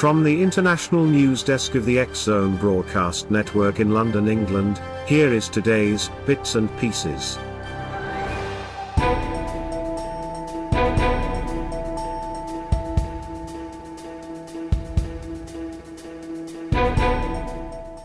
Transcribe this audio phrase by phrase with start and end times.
[0.00, 5.46] From the international news desk of the Zone Broadcast Network in London, England, here is
[5.46, 7.36] today's Bits and Pieces.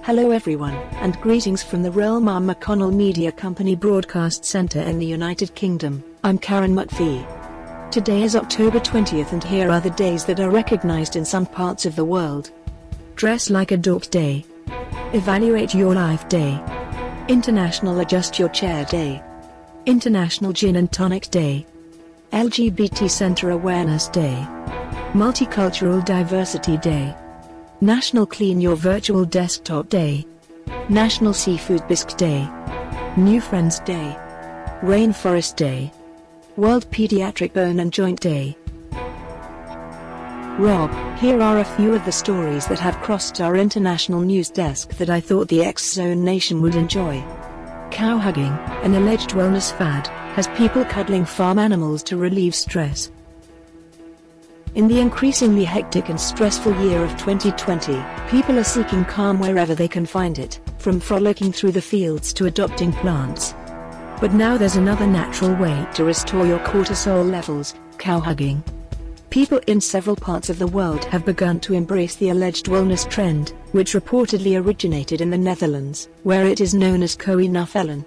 [0.03, 5.55] Hello everyone, and greetings from the Relmar McConnell Media Company Broadcast Centre in the United
[5.55, 6.03] Kingdom.
[6.25, 7.44] I'm Karen McPhee.
[7.95, 11.85] Today is October 20th and here are the days that are recognized in some parts
[11.85, 12.51] of the world.
[13.15, 14.43] Dress like a dork day.
[15.13, 16.61] Evaluate your life day.
[17.29, 19.23] International Adjust Your Chair Day.
[19.85, 21.65] International Gin and Tonic Day.
[22.33, 24.45] LGBT Center Awareness Day.
[25.13, 27.15] Multicultural Diversity Day.
[27.79, 30.27] National Clean Your Virtual Desktop Day.
[30.89, 32.45] National Seafood Bisque Day.
[33.15, 34.17] New Friends Day.
[34.81, 35.93] Rainforest Day.
[36.57, 38.55] World Pediatric Bone and Joint Day.
[40.57, 44.91] Rob, here are a few of the stories that have crossed our international news desk
[44.91, 47.21] that I thought the X-Zone Nation would enjoy.
[47.91, 48.53] Cow hugging,
[48.83, 53.11] an alleged wellness fad, has people cuddling farm animals to relieve stress.
[54.75, 59.89] In the increasingly hectic and stressful year of 2020, people are seeking calm wherever they
[59.89, 63.53] can find it, from frolicking through the fields to adopting plants.
[64.19, 68.63] But now there's another natural way to restore your cortisol levels cow hugging.
[69.29, 73.53] People in several parts of the world have begun to embrace the alleged wellness trend,
[73.73, 78.05] which reportedly originated in the Netherlands, where it is known as koe knuffelen.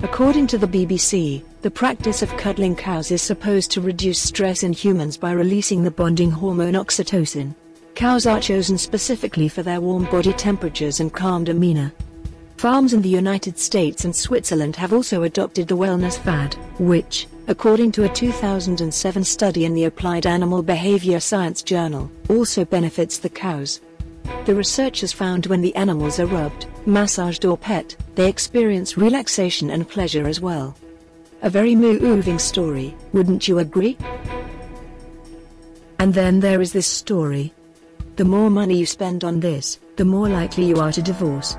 [0.00, 4.72] According to the BBC, the practice of cuddling cows is supposed to reduce stress in
[4.72, 7.54] humans by releasing the bonding hormone oxytocin.
[7.94, 11.92] Cows are chosen specifically for their warm body temperatures and calm demeanor.
[12.58, 17.92] Farms in the United States and Switzerland have also adopted the wellness fad, which, according
[17.92, 23.80] to a 2007 study in the Applied Animal Behavior Science Journal, also benefits the cows.
[24.44, 29.88] The researchers found when the animals are rubbed, massaged or pet, they experience relaxation and
[29.88, 30.74] pleasure as well.
[31.42, 33.96] A very moving story, wouldn't you agree?
[36.00, 37.52] And then there is this story.
[38.16, 41.56] The more money you spend on this, the more likely you are to divorce.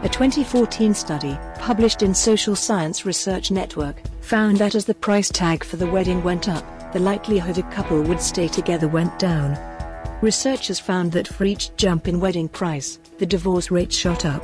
[0.00, 5.64] A 2014 study, published in Social Science Research Network, found that as the price tag
[5.64, 9.58] for the wedding went up, the likelihood a couple would stay together went down.
[10.22, 14.40] Researchers found that for each jump in wedding price, the divorce rate shot up.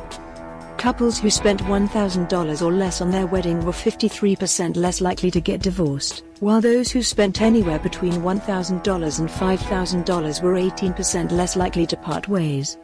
[0.77, 5.63] Couples who spent $1,000 or less on their wedding were 53% less likely to get
[5.63, 11.97] divorced, while those who spent anywhere between $1,000 and $5,000 were 18% less likely to
[11.97, 12.77] part ways.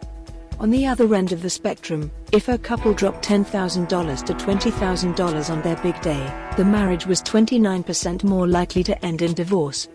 [0.60, 5.62] On the other end of the spectrum, if a couple dropped $10,000 to $20,000 on
[5.62, 9.88] their big day, the marriage was 29% more likely to end in divorce.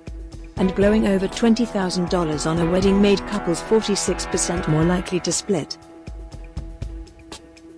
[0.55, 5.77] And blowing over $20,000 on a wedding made couples 46% more likely to split.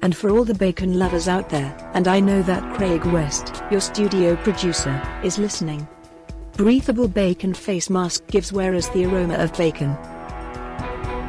[0.02, 3.82] And for all the bacon lovers out there, and I know that Craig West, your
[3.82, 5.86] studio producer, is listening.
[6.54, 9.98] Breathable Bacon Face Mask gives wearers the aroma of bacon.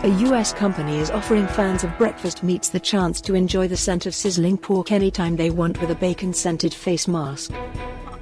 [0.04, 4.06] A US company is offering fans of breakfast meats the chance to enjoy the scent
[4.06, 7.50] of sizzling pork anytime they want with a bacon scented face mask.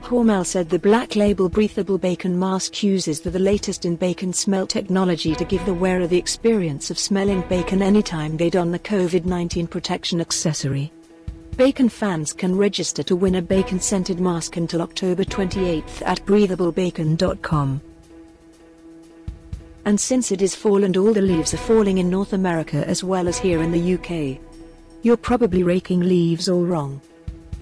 [0.00, 4.66] Hormel said the black label breathable bacon mask uses the, the latest in bacon smell
[4.66, 9.26] technology to give the wearer the experience of smelling bacon anytime they don the COVID
[9.26, 10.90] 19 protection accessory.
[11.58, 17.82] Bacon fans can register to win a bacon scented mask until October 28th at breathablebacon.com.
[19.86, 23.04] And since it is fall and all the leaves are falling in North America as
[23.04, 24.40] well as here in the UK,
[25.02, 27.00] you're probably raking leaves all wrong.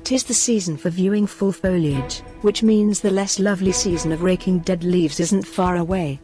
[0.04, 4.60] Tis the season for viewing full foliage, which means the less lovely season of raking
[4.60, 6.18] dead leaves isn't far away.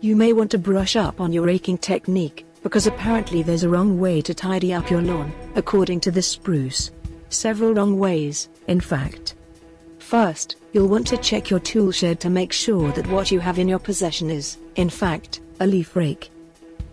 [0.00, 4.00] You may want to brush up on your raking technique, because apparently there's a wrong
[4.00, 6.90] way to tidy up your lawn, according to the spruce.
[7.28, 9.36] Several wrong ways, in fact.
[9.98, 13.58] First, you'll want to check your tool shed to make sure that what you have
[13.58, 16.30] in your possession is, in fact, a leaf rake.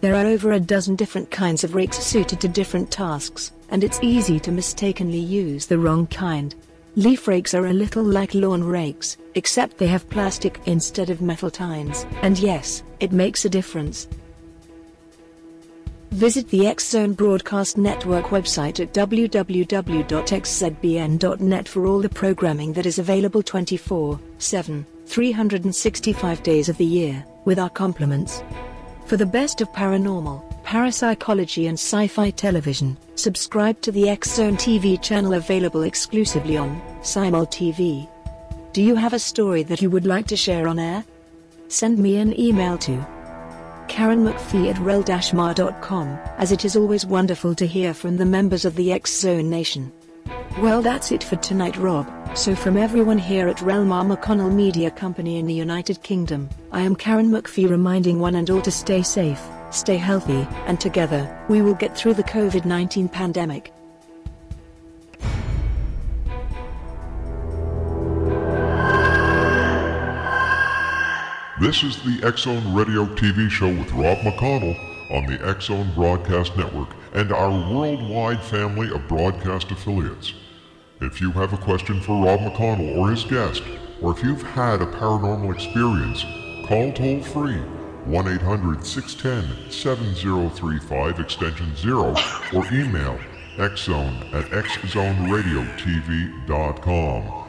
[0.01, 3.99] There are over a dozen different kinds of rakes suited to different tasks, and it's
[4.01, 6.55] easy to mistakenly use the wrong kind.
[6.95, 11.51] Leaf rakes are a little like lawn rakes, except they have plastic instead of metal
[11.51, 14.07] tines, and yes, it makes a difference.
[16.11, 19.27] Visit the X Zone Broadcast Network website at www.xzbn.net
[21.67, 27.59] for all the programming that is available 24 7, 365 days of the year, with
[27.59, 28.44] our compliments.
[29.06, 34.57] For the best of paranormal, parapsychology, and sci fi television, subscribe to the X Zone
[34.57, 38.09] TV channel available exclusively on Simul TV.
[38.74, 41.06] Do you have a story that you would like to share on air?
[41.68, 43.06] Send me an email to
[43.88, 46.07] Karen McPhee at rel-mar.com,
[46.38, 49.92] as it is always wonderful to hear from the members of the X-Zone Nation.
[50.60, 55.38] Well that's it for tonight Rob, so from everyone here at Relmar McConnell Media Company
[55.38, 59.42] in the United Kingdom, I am Karen McPhee reminding one and all to stay safe,
[59.72, 63.74] stay healthy, and together, we will get through the COVID-19 pandemic.
[71.60, 76.56] This is the X Zone Radio TV show with Rob McConnell on the Zone Broadcast
[76.57, 80.34] Network and our worldwide family of broadcast affiliates.
[81.02, 83.63] If you have a question for Rob McConnell or his guest,
[84.02, 86.24] or if you've had a paranormal experience,
[86.68, 87.62] call toll free
[88.06, 92.16] 1 800 610 7035 extension 0
[92.54, 93.19] or email
[93.57, 97.44] xzone at xzoneradiotv.com.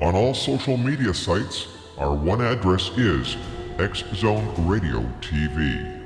[0.00, 1.66] On all social media sites,
[1.98, 3.36] our one address is
[3.78, 5.99] X Zone Radio TV.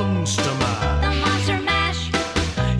[0.00, 2.10] He did the monster mash.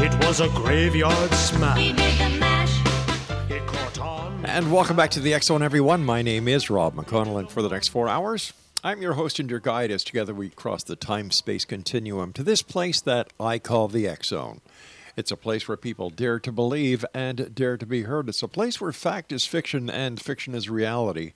[0.00, 1.76] It was a graveyard He smash.
[1.78, 3.50] did the mash.
[3.50, 4.44] It caught on.
[4.46, 6.02] And welcome back to the X Zone, everyone.
[6.02, 9.50] My name is Rob McConnell, and for the next four hours, I'm your host and
[9.50, 13.58] your guide as together we cross the time space continuum to this place that I
[13.58, 14.62] call the X Zone.
[15.14, 18.30] It's a place where people dare to believe and dare to be heard.
[18.30, 21.34] It's a place where fact is fiction and fiction is reality.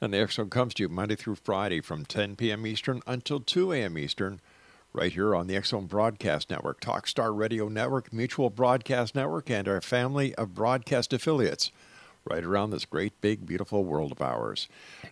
[0.00, 2.64] And the X Zone comes to you Monday through Friday from 10 p.m.
[2.64, 3.98] Eastern until 2 a.m.
[3.98, 4.40] Eastern,
[4.92, 9.68] right here on the X Zone Broadcast Network, Talkstar Radio Network, Mutual Broadcast Network, and
[9.68, 11.70] our family of broadcast affiliates
[12.24, 14.68] right around this great, big, beautiful world of ours.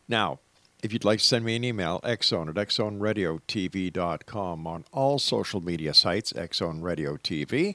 [0.08, 0.40] Now,
[0.82, 5.92] if you'd like to send me an email, xzone at xzoneradiotv.com on all social media
[5.94, 7.74] sites, Xzone Radio TV.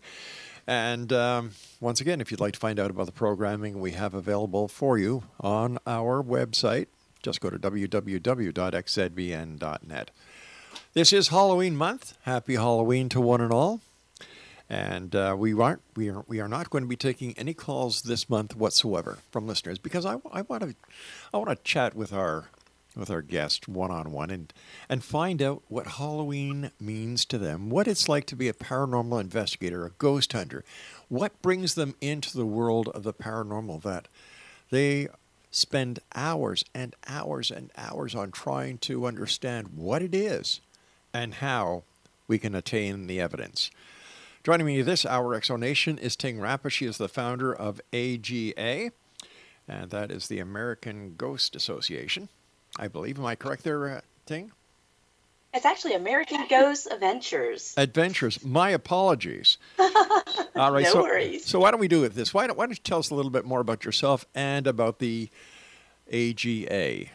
[0.65, 1.51] And um,
[1.81, 4.97] once again, if you'd like to find out about the programming we have available for
[4.97, 6.87] you on our website,
[7.21, 8.51] just go to www.xzbn.net.
[10.93, 12.15] This is Halloween month.
[12.23, 13.81] Happy Halloween to one and all.
[14.69, 18.03] And uh, we aren't we are we are not going to be taking any calls
[18.03, 20.75] this month whatsoever from listeners because I, I want to
[21.33, 22.45] I want to chat with our
[22.95, 24.53] with our guest one on one and
[24.87, 29.19] and find out what Halloween means to them, what it's like to be a paranormal
[29.19, 30.63] investigator, a ghost hunter,
[31.09, 34.07] what brings them into the world of the paranormal that
[34.69, 35.07] they
[35.53, 40.59] spend hours and hours and hours on trying to understand what it is
[41.13, 41.83] and how
[42.27, 43.69] we can attain the evidence.
[44.43, 46.69] Joining me this hour, Exonation, is Ting Rappa.
[46.69, 48.91] She is the founder of AGA,
[49.67, 52.29] and that is the American Ghost Association.
[52.77, 53.19] I believe.
[53.19, 54.51] Am I correct there, uh, Ting?
[55.53, 57.75] It's actually American Ghost Adventures.
[57.77, 58.43] Adventures.
[58.43, 59.59] My apologies.
[59.79, 60.83] All right.
[60.83, 61.45] No so, worries.
[61.45, 62.33] so why don't we do it this?
[62.33, 64.97] Why don't, why don't you tell us a little bit more about yourself and about
[64.97, 65.29] the
[66.11, 67.05] AGA?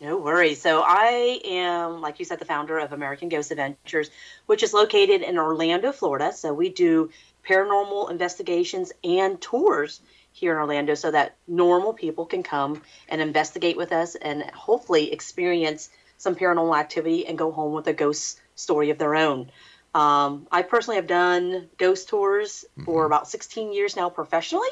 [0.00, 0.62] No worries.
[0.62, 4.10] So I am, like you said, the founder of American Ghost Adventures,
[4.46, 6.32] which is located in Orlando, Florida.
[6.32, 7.10] So we do
[7.46, 10.00] paranormal investigations and tours
[10.32, 15.12] here in Orlando so that normal people can come and investigate with us and hopefully
[15.12, 19.50] experience some paranormal activity and go home with a ghost story of their own.
[19.94, 24.68] Um, I personally have done ghost tours for about 16 years now professionally,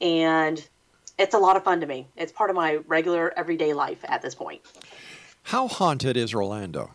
[0.00, 0.66] and
[1.18, 2.06] it's a lot of fun to me.
[2.16, 4.62] It's part of my regular everyday life at this point.
[5.42, 6.94] How haunted is Orlando?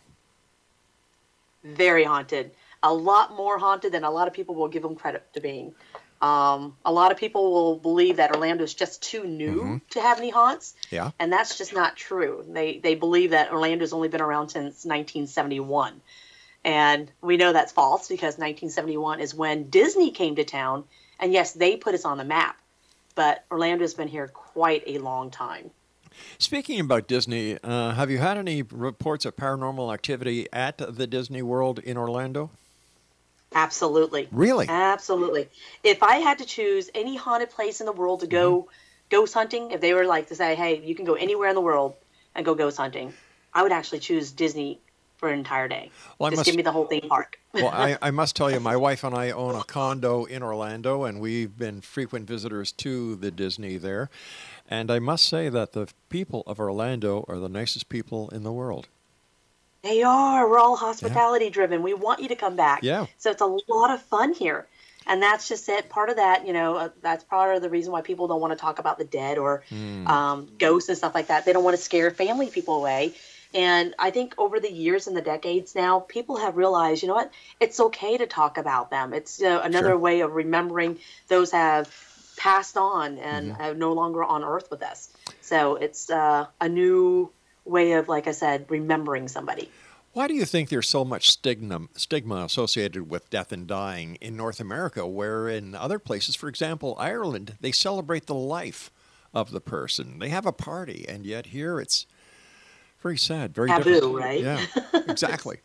[1.62, 2.50] Very haunted.
[2.82, 5.74] A lot more haunted than a lot of people will give them credit to being.
[6.20, 10.18] Um, a lot of people will believe that Orlando is just too new to have
[10.18, 11.10] any haunts, Yeah.
[11.18, 12.44] and that's just not true.
[12.48, 16.00] They they believe that Orlando's only been around since 1971,
[16.64, 20.84] And we know that's false because 1971 is when Disney came to town.
[21.20, 22.56] And yes, they put us on the map.
[23.14, 25.70] But Orlando's been here quite a long time.
[26.38, 31.42] Speaking about Disney, uh, have you had any reports of paranormal activity at the Disney
[31.42, 32.50] World in Orlando?
[33.56, 34.28] Absolutely.
[34.30, 34.66] Really?
[34.68, 35.48] Absolutely.
[35.82, 38.68] If I had to choose any haunted place in the world to go Mm-hmm.
[39.10, 41.60] ghost hunting, if they were like to say, hey, you can go anywhere in the
[41.62, 41.94] world
[42.34, 43.14] and go ghost hunting,
[43.54, 44.78] I would actually choose Disney
[45.16, 45.90] for an entire day.
[46.18, 47.38] Well, Just must- give me the whole theme park.
[47.54, 51.04] well, I, I must tell you, my wife and I own a condo in Orlando,
[51.04, 54.10] and we've been frequent visitors to the Disney there.
[54.68, 58.52] And I must say that the people of Orlando are the nicest people in the
[58.52, 58.88] world.
[59.86, 60.48] They are.
[60.50, 61.82] We're all hospitality driven.
[61.82, 62.80] We want you to come back.
[62.82, 63.06] Yeah.
[63.18, 64.66] So it's a lot of fun here.
[65.06, 65.88] And that's just it.
[65.88, 68.52] Part of that, you know, uh, that's part of the reason why people don't want
[68.52, 69.62] to talk about the dead or
[70.06, 71.44] um, ghosts and stuff like that.
[71.44, 73.14] They don't want to scare family people away.
[73.54, 77.14] And I think over the years and the decades now, people have realized, you know
[77.14, 79.14] what, it's okay to talk about them.
[79.14, 79.98] It's another Sure.
[79.98, 81.88] way of remembering those have
[82.36, 85.08] passed on and are no longer on earth with us.
[85.40, 87.30] So it's uh, a new
[87.66, 89.70] way of, like I said, remembering somebody.
[90.12, 94.34] Why do you think there's so much stigma, stigma associated with death and dying in
[94.36, 98.90] North America, where in other places, for example, Ireland, they celebrate the life
[99.34, 100.18] of the person?
[100.18, 102.06] They have a party, and yet here it's
[103.02, 104.14] very sad, very Taboo, different.
[104.16, 104.40] right?
[104.40, 104.64] Yeah,
[105.06, 105.58] exactly.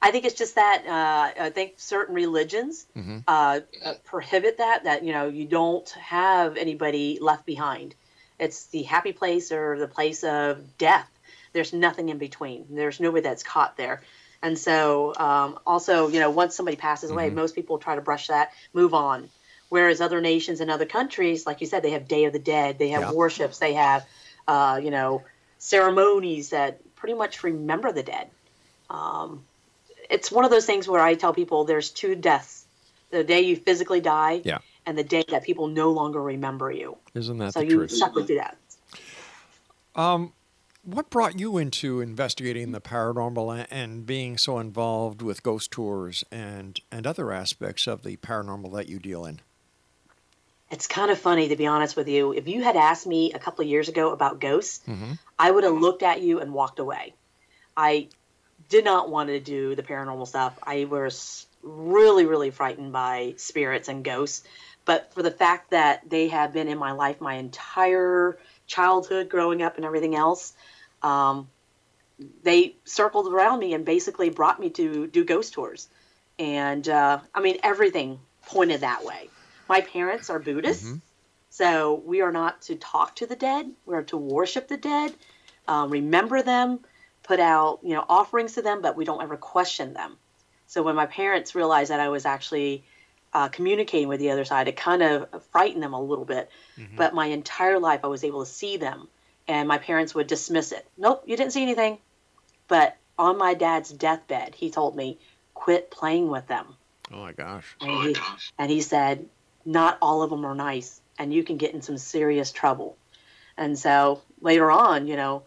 [0.00, 3.18] I think it's just that uh, I think certain religions Mm-hmm.
[3.26, 7.94] uh, uh, prohibit that that you know you don't have anybody left behind.
[8.38, 11.08] It's the happy place or the place of death.
[11.52, 12.66] There's nothing in between.
[12.70, 14.02] There's nobody that's caught there.
[14.42, 17.18] And so, um, also, you know, once somebody passes Mm-hmm.
[17.18, 19.28] away, most people try to brush that, move on.
[19.68, 22.78] Whereas other nations and other countries, like you said, they have Day of the Dead,
[22.78, 23.10] they have Yeah.
[23.10, 24.06] worships, they have,
[24.46, 25.24] uh, you know,
[25.58, 28.30] ceremonies that pretty much remember the dead
[30.10, 32.66] it's one of those things where I tell people there's two deaths:
[33.10, 34.58] the day you physically die, Yeah.
[34.88, 36.96] And the day that people no longer remember you.
[37.14, 37.90] Isn't that so the you truth?
[37.92, 38.56] separate through that.
[40.84, 46.80] What brought you into investigating the paranormal and being so involved with ghost tours and,
[46.90, 49.40] and other aspects of the paranormal that you deal in?
[50.70, 52.32] It's kind of funny to be honest with you.
[52.32, 55.12] If you had asked me a couple of years ago about ghosts, Mm-hmm.
[55.38, 57.14] I would have looked at you and walked away.
[57.76, 58.08] I
[58.70, 60.58] did not want to do the paranormal stuff.
[60.62, 64.42] I was really, really frightened by spirits and ghosts.
[64.88, 69.60] But for the fact that they have been in my life my entire childhood, growing
[69.60, 70.54] up, and everything else,
[71.02, 71.48] um,
[72.42, 75.88] they circled around me and basically brought me to do ghost tours.
[76.38, 79.28] And uh, I mean, everything pointed that way.
[79.68, 80.90] My parents are Buddhists,
[81.50, 83.70] so we are not to talk to the dead.
[83.84, 85.12] We are to worship the dead,
[85.66, 86.80] um, remember them,
[87.24, 90.16] put out you know offerings to them, but we don't ever question them.
[90.66, 92.84] So when my parents realized that I was actually
[93.32, 96.50] uh, communicating with the other side, it kind of frightened them a little bit.
[96.96, 99.08] But my entire life, I was able to see them,
[99.46, 100.86] and my parents would dismiss it.
[100.96, 101.98] Nope, you didn't see anything.
[102.68, 105.18] But on my dad's deathbed, he told me,
[105.54, 106.76] "Quit playing with them."
[107.10, 107.76] Oh my gosh.
[107.80, 108.16] And he,
[108.58, 109.28] and he said,
[109.64, 112.96] not all of them are nice, and you can get in some serious trouble.
[113.56, 115.42] And so later on, you know,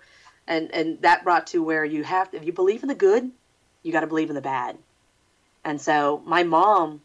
[0.48, 3.32] and and that brought to where you have to, if you believe in the good,
[3.84, 4.78] you got to believe in the bad.
[5.64, 7.02] And so my mom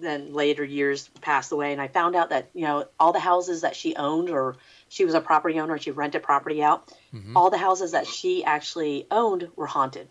[0.00, 3.62] then later years passed away, and I found out that you know all the houses
[3.62, 4.56] that she owned, or
[4.88, 6.92] she was a property owner, she rented property out.
[7.36, 10.08] All the houses that she actually owned were haunted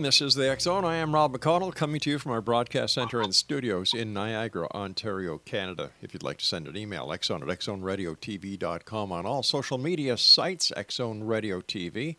[0.00, 0.08] Everyone.
[0.08, 0.86] This is the X Zone.
[0.86, 4.66] I am Rob McConnell, coming to you from our broadcast center and studios in Niagara,
[4.74, 5.90] Ontario, Canada.
[6.00, 10.72] If you'd like to send an email, xzone at xzoneradiotv.com on all social media sites,
[10.74, 12.16] Xzone Radio TV.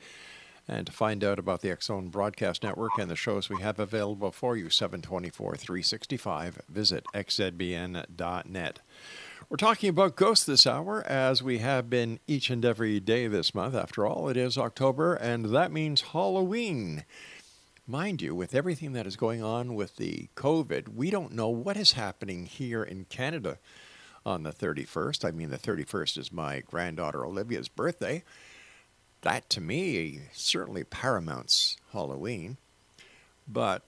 [0.67, 3.79] And to find out about the X Zone Broadcast Network and the shows we have
[3.79, 8.79] available for you, 724 365, visit xzbn.net.
[9.49, 13.55] We're talking about ghosts this hour, as we have been each and every day this
[13.55, 13.73] month.
[13.73, 17.05] After all, it is October, and that means Halloween.
[17.87, 21.75] Mind you, with everything that is going on with the COVID, we don't know what
[21.75, 23.57] is happening here in Canada
[24.23, 25.25] on the 31st.
[25.25, 28.23] I mean, the 31st is my granddaughter Olivia's birthday.
[29.21, 32.57] That, to me, certainly paramounts Halloween.
[33.47, 33.81] But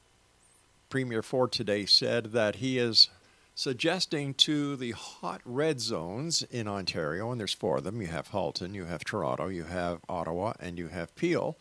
[0.90, 3.10] Premier Ford today said that he is
[3.54, 8.30] suggesting to the hot red zones in Ontario, and there's four of them you have
[8.30, 11.58] Halton, you have Toronto, you have Ottawa, and you have Peel,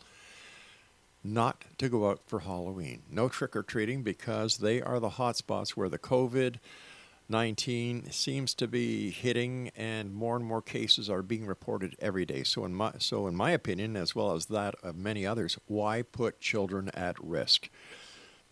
[1.23, 3.03] not to go out for Halloween.
[3.09, 6.55] No trick or treating because they are the hot spots where the COVID
[7.29, 12.43] 19 seems to be hitting, and more and more cases are being reported every day.
[12.43, 16.01] So, in my so in my opinion, as well as that of many others, why
[16.01, 17.69] put children at risk?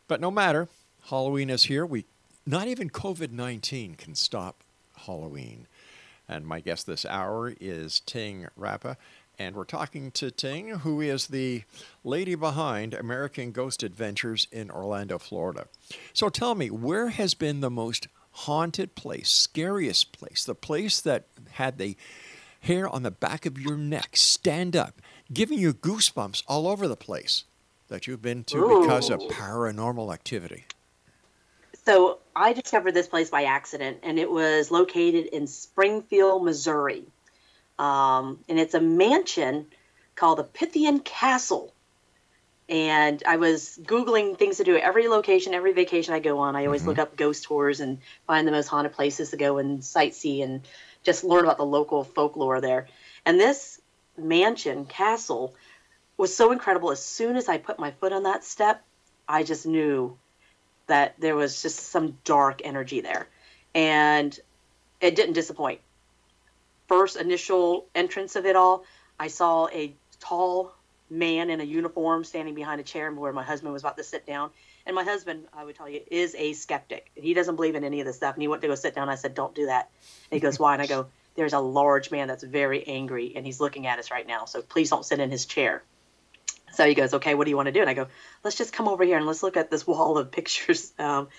[0.07, 0.69] But no matter,
[1.09, 1.85] Halloween is here.
[1.85, 2.05] We
[2.45, 4.63] not even COVID 19 can stop
[5.05, 5.67] Halloween.
[6.27, 8.95] And my guest this hour is Ting Rappa.
[9.41, 11.63] And we're talking to Ting, who is the
[12.03, 15.65] lady behind American Ghost Adventures in Orlando, Florida.
[16.13, 21.25] So tell me, where has been the most haunted place, scariest place, the place that
[21.53, 21.97] had the
[22.59, 25.01] hair on the back of your neck stand up,
[25.33, 27.45] giving you goosebumps all over the place
[27.87, 30.65] that you've been to because of paranormal activity?
[31.83, 37.05] So I discovered this place by accident, and it was located in Springfield, Missouri.
[37.79, 39.67] Um, and it's a mansion
[40.15, 41.73] called the Pythian Castle.
[42.69, 46.55] And I was Googling things to do at every location, every vacation I go on.
[46.55, 49.81] I always look up ghost tours and find the most haunted places to go and
[49.81, 50.61] sightsee and
[51.03, 52.87] just learn about the local folklore there.
[53.25, 53.81] And this
[54.17, 55.53] mansion, castle,
[56.17, 56.91] was so incredible.
[56.91, 58.81] As soon as I put my foot on that step,
[59.27, 60.17] I just knew
[60.87, 63.27] that there was just some dark energy there.
[63.73, 64.37] And
[65.01, 65.81] it didn't disappoint.
[66.91, 68.83] First initial entrance of it all,
[69.17, 70.73] I saw a tall
[71.09, 74.27] man in a uniform standing behind a chair where my husband was about to sit
[74.27, 74.49] down.
[74.85, 77.09] And my husband, I would tell you, is a skeptic.
[77.15, 78.35] He doesn't believe in any of this stuff.
[78.35, 79.07] And he went to go sit down.
[79.07, 79.89] I said, Don't do that.
[80.29, 80.73] And he goes, Why?
[80.73, 84.11] And I go, There's a large man that's very angry and he's looking at us
[84.11, 84.43] right now.
[84.43, 85.83] So please don't sit in his chair.
[86.73, 87.79] So he goes, okay, what do you want to do?
[87.79, 88.07] And I go,
[88.43, 90.91] let's just come over here and let's look at this wall of pictures.
[90.99, 91.29] Um,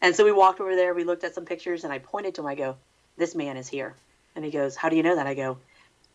[0.00, 2.40] and so we walked over there, we looked at some pictures, and I pointed to
[2.40, 2.46] him.
[2.46, 2.76] I go,
[3.18, 3.94] this man is here.
[4.34, 5.26] And he goes, how do you know that?
[5.26, 5.58] I go,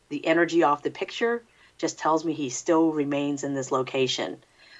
[0.09, 1.43] the energy off the picture
[1.77, 4.37] just tells me he still remains in this location.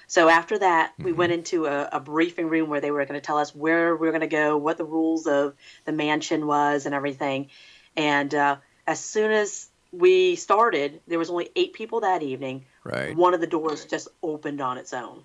[0.08, 3.24] So after that, we went into a, a briefing room where they were going to
[3.24, 6.86] tell us where we are going to go, what the rules of the mansion was,
[6.86, 7.48] and everything.
[7.94, 12.64] And uh, as soon as we started, there was only eight people that evening.
[12.84, 13.14] Right.
[13.14, 15.24] One of the doors just opened on its own.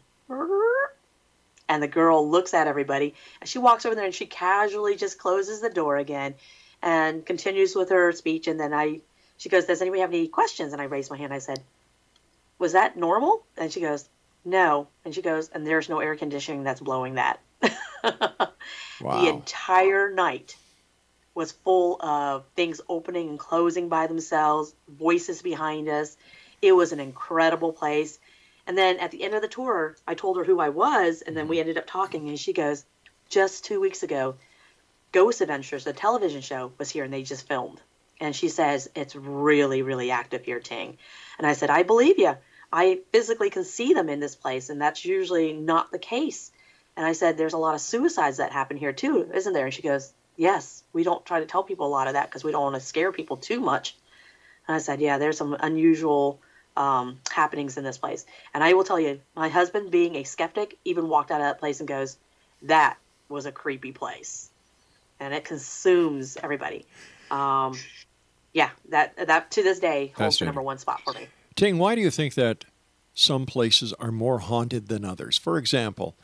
[1.69, 5.17] And the girl looks at everybody and she walks over there and she casually just
[5.17, 6.35] closes the door again
[6.83, 8.47] and continues with her speech.
[8.47, 8.99] And then I,
[9.37, 10.73] she goes, Does anybody have any questions?
[10.73, 11.33] And I raised my hand.
[11.33, 11.61] I said,
[12.59, 13.43] Was that normal?
[13.57, 14.07] And she goes,
[14.45, 14.87] No.
[15.05, 17.39] And she goes, And there's no air conditioning that's blowing that.
[19.01, 19.21] Wow.
[19.21, 20.55] The entire night
[21.35, 26.15] was full of things opening and closing by themselves, voices behind us.
[26.61, 28.17] It was an incredible place.
[28.65, 31.35] And then at the end of the tour, I told her who I was, and
[31.35, 31.61] then we mm-hmm.
[31.61, 32.29] ended up talking.
[32.29, 32.85] And she goes,
[33.27, 34.35] Just two weeks ago,
[35.13, 37.79] Ghost Adventures, the television show, was here and they just filmed.
[38.19, 40.97] And she says, It's really, really active here, Ting.
[41.37, 42.35] And I said, I believe you.
[42.71, 46.51] I physically can see them in this place, and that's usually not the case.
[46.97, 49.65] And I said, There's a lot of suicides that happen here too, isn't there?
[49.65, 52.43] And she goes, Yes, we don't try to tell people a lot of that because
[52.43, 53.95] we don't want to scare people too much.
[54.67, 56.39] And I said, Yeah, there's some unusual
[56.75, 58.25] um, happenings in this place.
[58.51, 61.59] And I will tell you, my husband, being a skeptic, even walked out of that
[61.59, 62.17] place and goes,
[62.63, 62.97] That
[63.29, 64.49] was a creepy place.
[65.23, 66.85] And it consumes everybody.
[67.31, 67.77] Um,
[68.53, 71.27] yeah, that that to this day holds the number one spot for me.
[71.55, 72.65] Ting, why do you think that
[73.13, 75.37] some places are more haunted than others?
[75.37, 76.15] For example,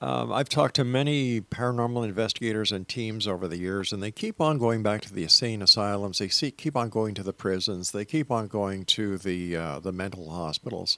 [0.00, 4.40] um, I've talked to many paranormal investigators and teams over the years, and they keep
[4.40, 6.18] on going back to the insane asylums.
[6.18, 7.92] They see, keep on going to the prisons.
[7.92, 10.96] They keep on going to the uh, the mental hospitals,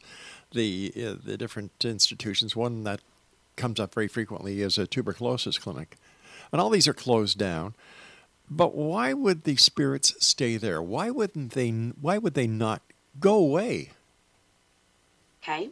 [0.52, 2.54] the uh, the different institutions.
[2.54, 3.00] One that
[3.56, 5.96] comes up very frequently is a tuberculosis clinic,
[6.54, 7.74] and all these are closed down.
[8.48, 10.80] But why would the spirits stay there?
[10.80, 11.70] Why wouldn't they?
[11.70, 12.80] Why would they not
[13.18, 13.90] go away?
[15.42, 15.70] Okay.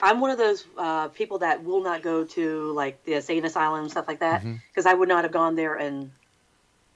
[0.00, 3.80] I'm one of those uh, people that will not go to like the insane asylum
[3.80, 6.12] and stuff like that because I would not have gone there and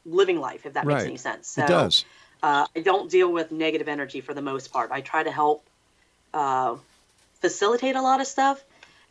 [0.07, 1.59] living life if that makes any sense.
[1.59, 2.05] It So, does.
[2.45, 4.93] Uh, I don't deal with negative energy for the most part.
[4.93, 5.65] I try to help
[6.33, 6.77] uh,
[7.41, 8.63] facilitate a lot of stuff.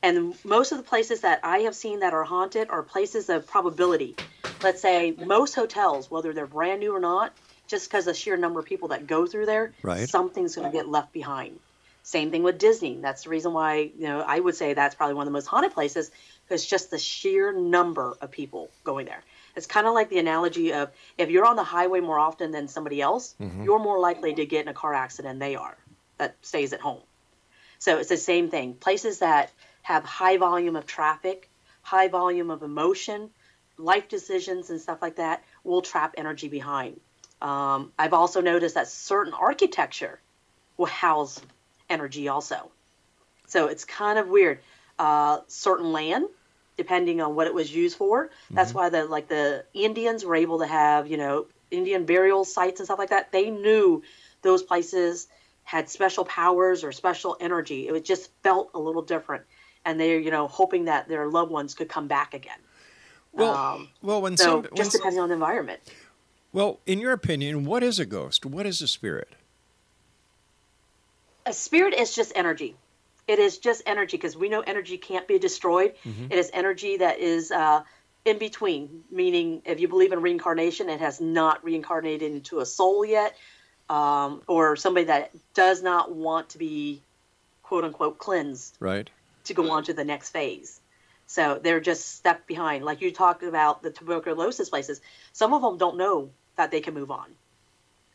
[0.04, 3.48] And most of the places that I have seen that are haunted are places of
[3.48, 4.16] probability.
[4.64, 7.34] Let's say most hotels, whether they're brand new or not,
[7.68, 10.10] just because the sheer number of people that go through there, Right.
[10.10, 11.60] something's going to get left behind.
[12.04, 13.00] Same thing with Disney.
[13.00, 15.46] That's the reason why you know I would say that's probably one of the most
[15.46, 16.10] haunted places
[16.44, 19.24] because just the sheer number of people going there.
[19.56, 22.68] It's kind of like the analogy of if you're on the highway more often than
[22.68, 23.66] somebody else, Mhm.
[23.66, 25.78] you're more likely to get in a car accident than they are
[26.18, 27.04] that stays at home.
[27.78, 28.74] So it's the same thing.
[28.74, 31.50] Places that have high volume of traffic,
[31.82, 33.30] high volume of emotion,
[33.78, 37.00] life decisions, and stuff like that will trap energy behind.
[37.42, 40.20] Um, I've also noticed that certain architecture
[40.78, 41.42] will house
[41.90, 42.72] energy also.
[43.48, 44.60] So it's kind of weird.
[45.00, 46.28] Uh, certain land,
[46.78, 48.30] depending on what it was used for.
[48.52, 52.80] That's why the like the Indians were able to have you know Indian burial sites
[52.80, 53.32] and stuff like that.
[53.32, 54.04] They knew
[54.42, 55.28] those places
[55.64, 57.88] had special powers or special energy.
[57.88, 59.44] It just felt a little different,
[59.86, 62.60] and they're you know hoping that their loved ones could come back again.
[63.34, 65.80] Well, Um, well, when so some, when, just depending on the environment.
[66.52, 68.46] well, in your opinion, what is a ghost?
[68.46, 69.30] What is a spirit?
[71.46, 72.76] a spirit is just energy.
[73.28, 75.96] It is just energy because we know energy can't be destroyed.
[76.06, 76.28] Mhm.
[76.30, 77.84] It is energy that is uh,
[78.26, 83.04] in between, meaning if you believe in reincarnation, it has not reincarnated into a soul
[83.04, 83.36] yet,
[83.90, 87.02] um, or somebody that does not want to be
[87.64, 89.10] quote unquote cleansed Right.
[89.46, 90.80] To go on to the next phase.
[91.28, 92.84] So they're just stuck behind.
[92.84, 95.02] Like you talked about the tuberculosis places,
[95.34, 97.28] some of them don't know that they can move on.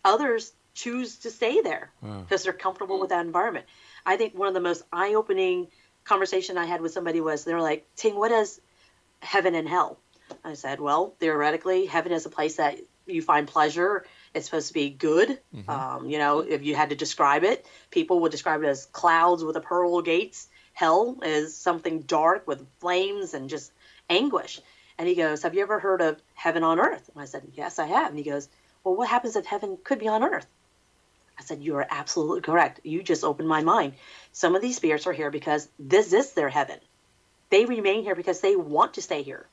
[0.05, 2.21] Others choose to stay there Wow.
[2.21, 3.67] because they're comfortable with that environment.
[4.05, 5.69] I think one of the most eye-opening
[6.05, 8.61] conversation I had with somebody was they're like, "Ting, what is
[9.21, 9.99] heaven and hell?"
[10.45, 14.05] I said, "Well, theoretically, heaven is a place that you find pleasure.
[14.35, 15.41] It's supposed to be good.
[15.69, 19.43] Um, you know, if you had to describe it, people would describe it as clouds
[19.43, 20.49] with a pearl gates.
[20.77, 23.73] Hell is something dark with flames and just
[24.11, 24.61] anguish."
[24.99, 27.79] And he goes, "Have you ever heard of heaven on earth?" And I said, "Yes,
[27.79, 28.49] I have." And he goes,
[28.85, 30.47] "Well, what happens if heaven could be on earth?"
[31.39, 32.81] I said, You are absolutely correct.
[32.83, 33.95] You just opened my mind.
[34.33, 36.79] Some of these spirits are here because this is their heaven.
[37.51, 39.47] They remain here because they want to stay here.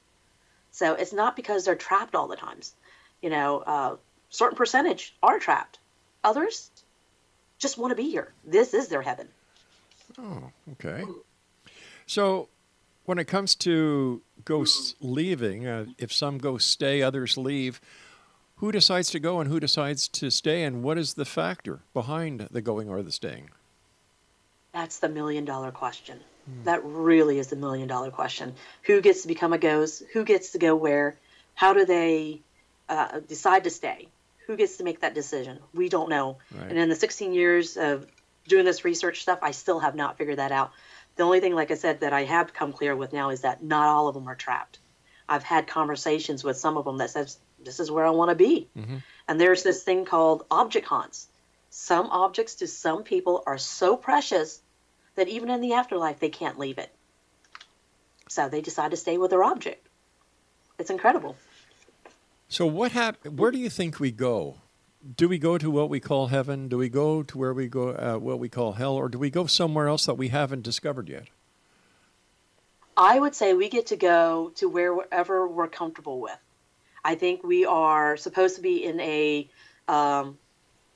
[0.71, 2.73] So it's not because they're trapped all the times.
[3.21, 3.95] You know, uh,
[4.29, 5.79] certain percentage are trapped.
[6.23, 6.71] Others
[7.59, 8.33] just want to be here.
[8.43, 9.27] This is their heaven.
[10.17, 11.03] Oh, okay.
[12.05, 12.49] So,
[13.05, 17.81] when it comes to ghosts leaving, uh, if some ghosts stay, others leave.
[18.57, 22.47] Who decides to go and who decides to stay, and what is the factor behind
[22.51, 23.49] the going or the staying?
[24.73, 26.19] That's the million dollar question.
[26.65, 28.53] That really is the million dollar question.
[28.83, 30.03] Who gets to become a ghost?
[30.13, 31.15] Who gets to go where?
[31.55, 32.41] How do they
[32.89, 34.07] uh, decide to stay?
[34.47, 35.59] who gets to make that decision?
[35.73, 36.37] We don't know.
[36.51, 36.69] Right.
[36.69, 38.05] And in the 16 years of
[38.47, 40.71] doing this research stuff, I still have not figured that out.
[41.15, 43.63] The only thing, like I said, that I have come clear with now is that
[43.63, 44.79] not all of them are trapped.
[45.29, 48.35] I've had conversations with some of them that says, "This is where I want to
[48.35, 48.97] be," mm-hmm.
[49.27, 51.27] and there's this thing called object haunts.
[51.69, 54.61] Some objects to some people are so precious
[55.15, 56.93] that even in the afterlife they can't leave it.
[58.27, 59.87] So they decide to stay with their object.
[60.77, 61.35] It's incredible.
[62.47, 64.57] So what hap- Where do you think we go?
[65.03, 66.69] Do we go to what we call heaven?
[66.69, 69.29] Do we go to where we go uh, what we call hell, or do we
[69.29, 71.27] go somewhere else that we haven't discovered yet?
[72.95, 76.37] I would say we get to go to wherever we're comfortable with.
[77.03, 79.49] I think we are supposed to be in a
[79.89, 80.37] um,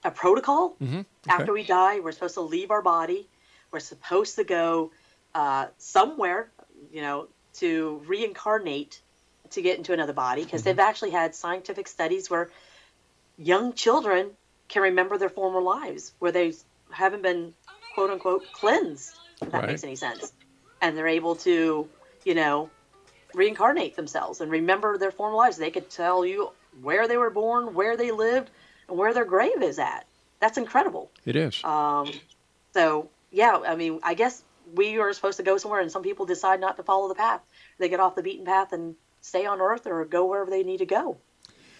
[0.05, 0.77] a protocol.
[0.81, 1.01] Mm-hmm.
[1.27, 3.27] After we die, we're supposed to leave our body.
[3.71, 4.91] We're supposed to go
[5.35, 6.49] uh, somewhere,
[6.93, 9.01] you know, to reincarnate
[9.49, 12.49] to get into another body because they've actually had scientific studies where
[13.37, 14.31] young children
[14.69, 16.53] can remember their former lives where they
[16.91, 17.53] haven't been
[17.93, 19.67] quote unquote cleansed if that Right.
[19.69, 20.33] makes any sense
[20.81, 21.89] and they're able to
[22.25, 22.69] you know
[23.33, 27.73] reincarnate themselves and remember their former lives they could tell you where they were born
[27.73, 28.49] where they lived
[28.87, 30.05] and where their grave is at
[30.39, 31.63] that's incredible It is.
[31.63, 32.19] um,
[32.73, 34.41] so yeah, I mean, I guess
[34.73, 37.41] we are supposed to go somewhere, and some people decide not to follow the path.
[37.77, 40.77] They get off the beaten path and stay on Earth, or go wherever they need
[40.77, 41.17] to go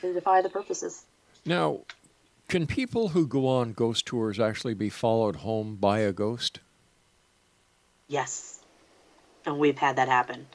[0.02, 1.06] to defy the purposes.
[1.48, 1.80] Now,
[2.50, 6.60] can people who go on ghost tours actually be followed home by a ghost?
[8.10, 8.60] Yes,
[9.46, 10.48] and we've had that happen,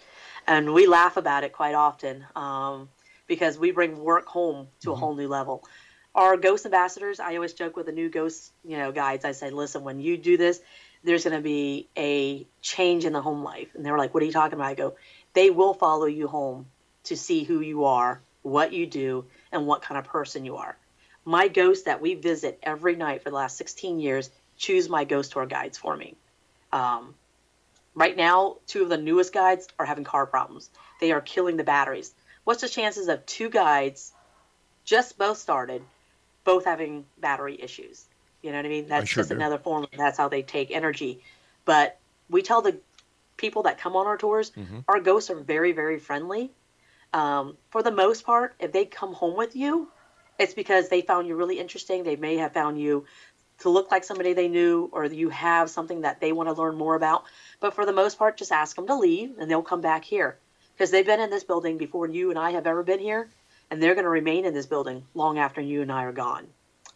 [0.46, 2.90] and we laugh about it quite often um,
[3.26, 5.64] because we bring work home to a whole new level.
[6.14, 9.24] Our ghost ambassadors, I always joke with the new ghost, you know, guides.
[9.24, 10.60] I say, listen, when you do this,
[11.04, 14.26] there's going to be a change in the home life, and they're like, what are
[14.26, 14.66] you talking about?
[14.66, 14.94] I go,
[15.32, 16.66] they will follow you home
[17.04, 20.76] to see who you are, what you do, and what kind of person you are.
[21.24, 25.32] My ghosts that we visit every night for the last 16 years choose my ghost
[25.32, 26.16] tour guides for me.
[26.72, 27.14] Um,
[27.94, 30.70] right now, two of the newest guides are having car problems.
[31.00, 32.12] They are killing the batteries.
[32.44, 34.12] What's the chances of two guides
[34.84, 35.82] just both started,
[36.44, 38.04] both having battery issues?
[38.42, 38.88] You know what I mean?
[38.88, 39.36] That's sure just do.
[39.36, 39.86] another form.
[39.96, 41.22] That's how they take energy.
[41.64, 42.78] But we tell the
[43.36, 44.50] people that come on our tours,
[44.88, 46.50] our ghosts are very, very friendly.
[47.12, 49.88] Um, for the most part, if they come home with you,
[50.38, 52.04] it's because they found you really interesting.
[52.04, 53.06] They may have found you
[53.60, 56.74] to look like somebody they knew, or you have something that they want to learn
[56.74, 57.24] more about.
[57.60, 60.36] But for the most part, just ask them to leave, and they'll come back here
[60.74, 63.28] because they've been in this building before you and I have ever been here,
[63.70, 66.46] and they're going to remain in this building long after you and I are gone.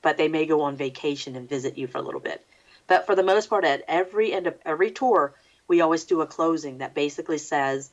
[0.03, 2.45] But they may go on vacation and visit you for a little bit.
[2.89, 5.35] But for the most part, at every end of every tour,
[5.69, 7.91] we always do a closing that basically says,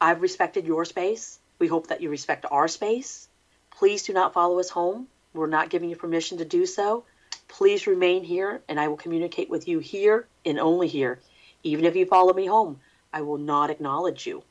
[0.00, 1.38] I've respected your space.
[1.58, 3.28] We hope that you respect our space.
[3.76, 5.08] Please do not follow us home.
[5.32, 7.04] We're not giving you permission to do so.
[7.48, 11.20] Please remain here, and I will communicate with you here and only here.
[11.62, 12.80] Even if you follow me home,
[13.12, 14.42] I will not acknowledge you.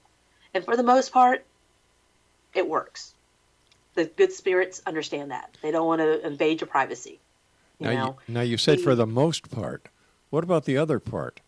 [0.54, 1.46] And for the most part,
[2.54, 3.14] it works.
[3.96, 5.58] The good spirits understand that.
[5.62, 7.20] They don't want to invade your privacy.
[7.80, 9.88] You now, know, you, now you said for the- the most part.
[10.30, 11.42] What about the other part?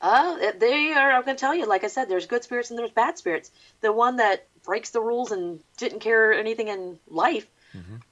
[0.00, 1.12] Uh, they are.
[1.12, 1.66] I'm going to tell you.
[1.66, 3.50] Like I said, there's good spirits and there's bad spirits.
[3.80, 7.46] The one that breaks the rules and didn't care anything in life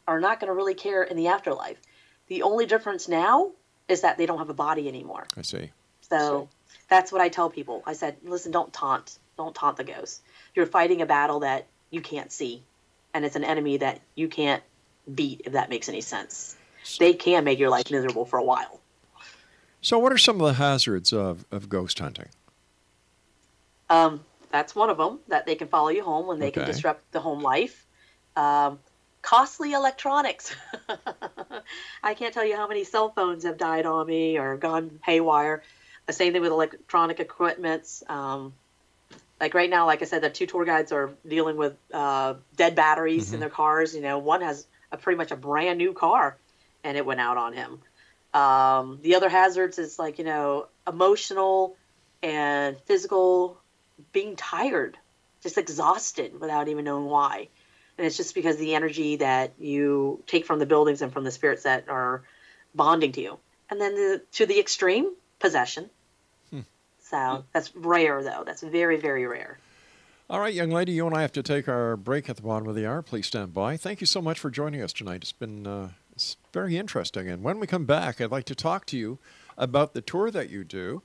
[0.06, 1.80] are not going to really care in the afterlife.
[2.28, 3.52] The only difference now
[3.88, 5.26] is that they don't have a body anymore.
[5.36, 5.70] I see.
[6.02, 6.48] So
[6.88, 7.82] that's what I tell people.
[7.86, 9.18] I said, listen, don't taunt.
[9.36, 10.20] Don't taunt the ghosts.
[10.54, 12.62] You're fighting a battle that you can't see,
[13.12, 14.62] and it's an enemy that you can't
[15.12, 15.42] beat.
[15.44, 16.56] If that makes any sense,
[16.98, 18.80] they can make your life miserable for a while.
[19.80, 22.28] So, what are some of the hazards of, of ghost hunting?
[23.90, 27.10] Um, that's one of them that they can follow you home when they can disrupt
[27.10, 27.84] the home life.
[28.36, 28.78] Um,
[29.20, 30.54] costly electronics.
[32.04, 35.64] I can't tell you how many cell phones have died on me or gone haywire.
[36.06, 38.04] The same thing with electronic equipments.
[38.08, 38.52] Um,
[39.40, 42.76] like right now, like I said, the two tour guides are dealing with uh, dead
[42.76, 43.92] batteries in their cars.
[43.92, 46.36] You know, one has a pretty much a brand new car,
[46.84, 47.80] and it went out on him.
[48.40, 51.74] Um, the other hazards is like you know emotional
[52.22, 53.58] and physical
[54.12, 54.96] being tired,
[55.42, 57.48] just exhausted without even knowing why.
[57.96, 61.30] And it's just because the energy that you take from the buildings and from the
[61.30, 62.22] spirits that are
[62.74, 63.38] bonding to you.
[63.70, 65.90] And then the, to the extreme, possession.
[67.14, 68.44] So that's rare, though.
[68.44, 69.58] That's very, very rare.
[70.28, 72.66] All right, young lady, you and I have to take our break at the bottom
[72.66, 73.02] of the hour.
[73.02, 73.76] Please stand by.
[73.76, 75.22] Thank you so much for joining us tonight.
[75.22, 77.28] It's been uh, it's very interesting.
[77.28, 79.18] And when we come back, I'd like to talk to you
[79.58, 81.02] about the tour that you do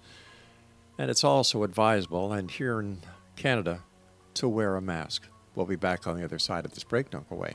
[0.96, 3.00] and it's also advisable, and here in
[3.36, 3.80] Canada,
[4.32, 5.24] to wear a mask.
[5.54, 7.10] We'll be back on the other side of this break.
[7.10, 7.54] Don't go away.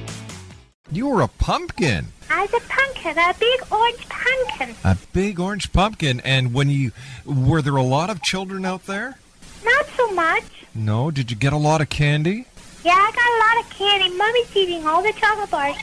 [0.91, 2.07] You were a pumpkin.
[2.29, 4.75] I was a pumpkin, a big orange pumpkin.
[4.83, 6.19] A big orange pumpkin.
[6.21, 6.91] And when you
[7.25, 9.17] were there a lot of children out there?
[9.63, 10.43] Not so much.
[10.75, 11.09] No.
[11.09, 12.45] Did you get a lot of candy?
[12.83, 14.17] Yeah, I got a lot of candy.
[14.17, 15.77] Mommy's eating all the chocolate bars.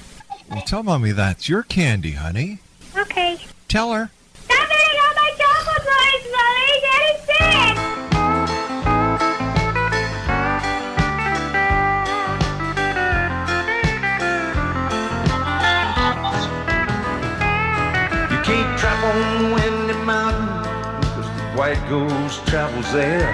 [0.51, 2.59] Well, tell mommy that's your candy, honey.
[2.97, 3.39] Okay.
[3.69, 4.11] Tell her.
[4.45, 4.69] Stop
[21.89, 23.33] white ghost travels there.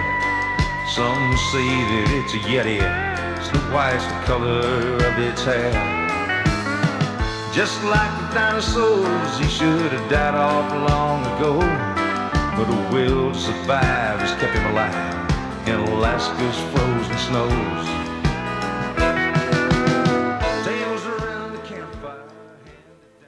[0.94, 2.80] Some say that it's a Yeti,
[3.72, 5.72] White's the color of its hair.
[7.52, 11.58] Just like the dinosaurs, he should have died off long ago.
[12.56, 18.04] But a will to survive has kept him alive in Alaska's frozen snows.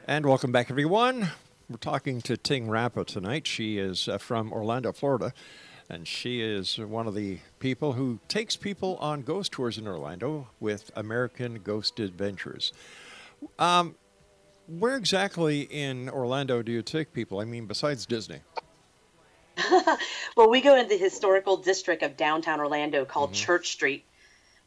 [0.08, 1.30] And welcome back, everyone.
[1.68, 3.44] We're talking to Ting Rappa tonight.
[3.44, 5.32] She is uh, from Orlando, Florida,
[5.90, 10.46] and she is one of the people who takes people on ghost tours in Orlando
[10.60, 12.72] with American Ghost Adventures.
[13.58, 13.96] Um,
[14.68, 17.40] where exactly in Orlando do you take people?
[17.40, 18.42] I mean, besides Disney.
[20.36, 24.04] well, we go into the historical district of downtown Orlando called Church Street,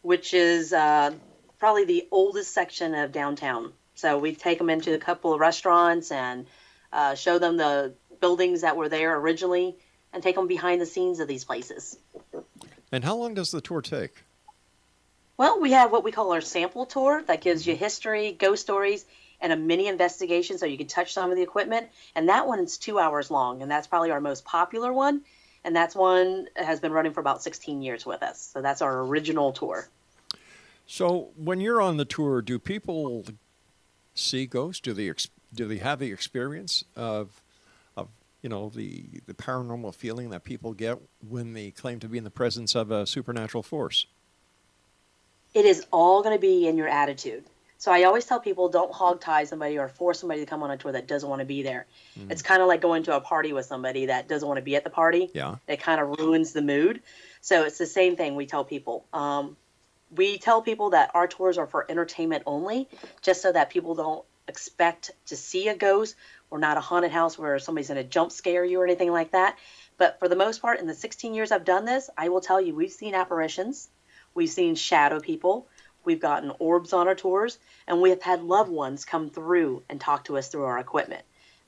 [0.02, 1.14] which is uh,
[1.60, 3.72] probably the oldest section of downtown.
[3.96, 6.46] So we take them into a couple of restaurants and
[6.91, 9.75] uh, show them the buildings that were there originally
[10.13, 11.98] and take them behind the scenes of these places.
[12.92, 14.23] And how long does the tour take?
[15.37, 19.06] Well, we have what we call our sample tour that gives you history, ghost stories,
[19.40, 21.87] and a mini investigation so you can touch some of the equipment.
[22.15, 25.21] And that one is two hours long, and that's probably our most popular one.
[25.63, 28.50] And that's one has been running for about 16 years with us.
[28.54, 29.87] So that's our original tour.
[30.85, 33.23] So, when you're on the tour, do people
[34.15, 34.81] see ghosts?
[34.81, 35.08] Do they
[35.54, 37.41] do they have the experience of
[37.95, 38.08] of
[38.41, 42.23] you know the the paranormal feeling that people get when they claim to be in
[42.23, 44.06] the presence of a supernatural force?
[45.54, 47.43] It is all going to be in your attitude.
[47.79, 50.69] So I always tell people don't hog tie somebody or force somebody to come on
[50.69, 51.85] a tour that doesn't want to be there.
[52.29, 54.75] It's kind of like going to a party with somebody that doesn't want to be
[54.75, 55.31] at the party.
[55.33, 55.56] Yeah.
[55.65, 57.02] It kind of ruins the mood.
[57.39, 59.06] So it's the same thing we tell people.
[59.13, 59.56] Um,
[60.13, 62.89] we tell people that our tours are for entertainment only,
[63.21, 66.15] just so that people don't expect to see a ghost.
[66.50, 69.31] We're not a haunted house where somebody's going to jump scare you or anything like
[69.31, 69.58] that.
[69.97, 72.60] But for the most part, in the 16 years I've done this, I will tell
[72.60, 73.89] you we've seen apparitions,
[74.33, 75.67] we've seen shadow people,
[76.04, 80.02] we've gotten orbs on our tours, and we have had loved ones come through and
[80.02, 81.23] talk to us through our equipment.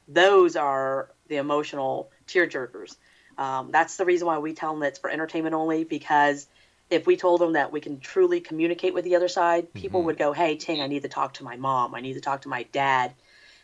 [0.08, 2.96] Those are the emotional tearjerkers.
[3.38, 6.48] Um, that's the reason why we tell them it's for entertainment only because
[6.92, 10.08] if we told them that we can truly communicate with the other side, people mm-hmm.
[10.08, 11.96] would go, "Hey, Ting, I need to talk to my mom.
[11.96, 13.14] I need to talk to my dad."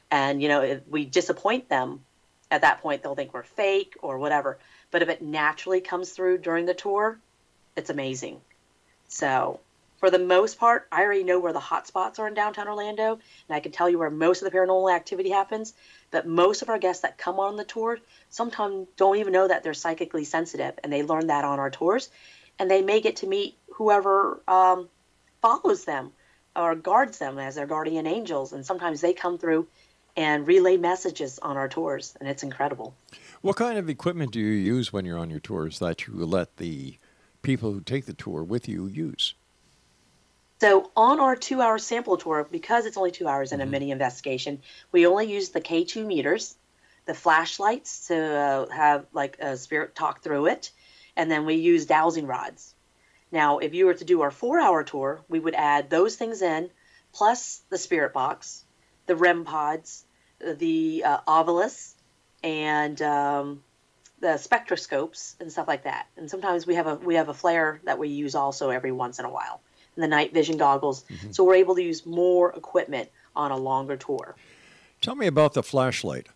[0.10, 2.02] And you know, if we disappoint them,
[2.50, 4.58] at that point they'll think we're fake or whatever.
[4.90, 7.20] But if it naturally comes through during the tour,
[7.76, 8.40] it's amazing.
[9.10, 9.60] So,
[10.00, 13.14] for the most part, I already know where the hot spots are in downtown Orlando,
[13.14, 15.74] and I can tell you where most of the paranormal activity happens.
[16.12, 17.98] But most of our guests that come on the tour
[18.30, 22.10] sometimes don't even know that they're psychically sensitive, and they learn that on our tours,
[22.60, 24.90] and they may get to meet whoever um,
[25.42, 26.12] follows them
[26.56, 29.68] or guards them as their guardian angels, and sometimes they come through
[30.16, 32.96] and relay messages on our tours, and it's incredible.
[33.42, 36.58] What kind of equipment do you use when you're on your tours that you let
[36.58, 36.98] the
[37.44, 39.36] people who take the tour with you use?
[40.60, 44.64] So on our two-hour sample tour, because it's only two hours in a mini investigation,
[44.92, 46.56] we only use the K2 meters,
[47.06, 50.72] the flashlights to uh, have like a spirit talk through it,
[51.18, 52.74] and then we use dowsing rods.
[53.32, 56.70] Now, if you were to do our four-hour tour, we would add those things in,
[57.12, 58.64] plus the spirit box,
[59.08, 60.06] the REM pods,
[60.40, 61.96] the uh, Ovilus,
[62.44, 63.64] and um,
[64.22, 66.08] the spectroscopes and stuff like that.
[66.16, 69.20] And sometimes we have a we have a flare that we use also every once
[69.20, 69.60] in a while,
[69.96, 71.04] and the night vision goggles.
[71.32, 74.36] So we're able to use more equipment on a longer tour.
[75.02, 76.28] Tell me about the flashlight.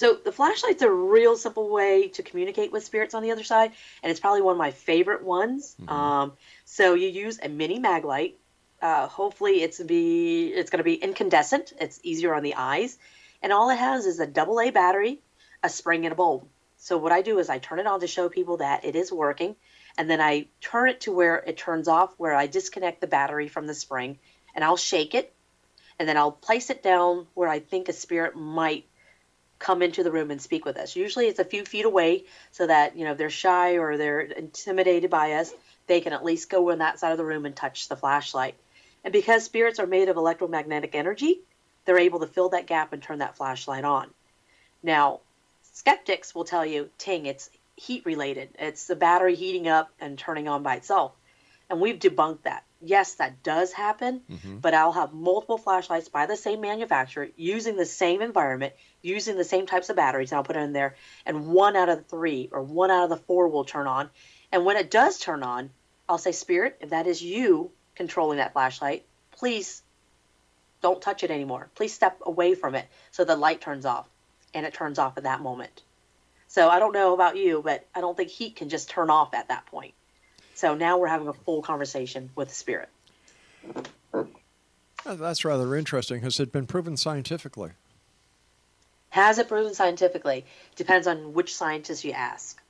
[0.00, 3.72] So the flashlight's a real simple way to communicate with spirits on the other side,
[4.02, 5.76] and it's probably one of my favorite ones.
[5.88, 6.32] Um,
[6.64, 8.32] so you use a mini Maglite.
[8.80, 11.74] Uh, hopefully, it's be it's going to be incandescent.
[11.78, 12.96] It's easier on the eyes,
[13.42, 15.20] and all it has is a double A battery,
[15.62, 16.46] a spring, and a bulb.
[16.78, 19.12] So what I do is I turn it on to show people that it is
[19.12, 19.54] working,
[19.98, 23.48] and then I turn it to where it turns off, where I disconnect the battery
[23.48, 24.18] from the spring,
[24.54, 25.30] and I'll shake it,
[25.98, 28.86] and then I'll place it down where I think a spirit might
[29.60, 30.96] come into the room and speak with us.
[30.96, 34.20] Usually it's a few feet away so that, you know, if they're shy or they're
[34.20, 35.52] intimidated by us,
[35.86, 38.56] they can at least go on that side of the room and touch the flashlight.
[39.04, 41.40] And because spirits are made of electromagnetic energy,
[41.84, 44.10] they're able to fill that gap and turn that flashlight on.
[44.82, 45.20] Now,
[45.74, 48.50] skeptics will tell you, Ting, it's heat related.
[48.58, 51.12] It's the battery heating up and turning on by itself.
[51.70, 52.64] And we've debunked that.
[52.82, 54.56] Yes, that does happen, mm-hmm.
[54.58, 59.44] but I'll have multiple flashlights by the same manufacturer using the same environment, using the
[59.44, 62.04] same types of batteries, and I'll put it in there, and one out of the
[62.04, 64.10] three or one out of the four will turn on.
[64.50, 65.70] And when it does turn on,
[66.08, 69.82] I'll say, Spirit, if that is you controlling that flashlight, please
[70.80, 71.68] don't touch it anymore.
[71.74, 74.08] Please step away from it so the light turns off,
[74.54, 75.82] and it turns off at that moment.
[76.48, 79.34] So I don't know about you, but I don't think heat can just turn off
[79.34, 79.94] at that point.
[80.60, 82.90] So now we're having a full conversation with the spirit.
[85.06, 86.20] That's rather interesting.
[86.20, 87.70] Has it been proven scientifically?
[89.08, 90.44] Has it proven scientifically?
[90.76, 92.60] Depends on which scientist you ask.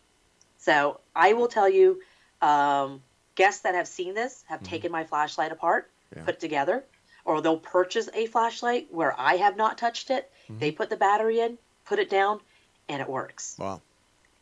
[0.58, 2.00] So I will tell you,
[2.40, 3.02] um,
[3.34, 6.22] guests that have seen this have taken my flashlight apart, Yeah.
[6.22, 6.84] put it together,
[7.24, 10.30] or they'll purchase a flashlight where I have not touched it.
[10.48, 12.40] They put the battery in, put it down,
[12.88, 13.56] and it works.
[13.58, 13.80] Wow.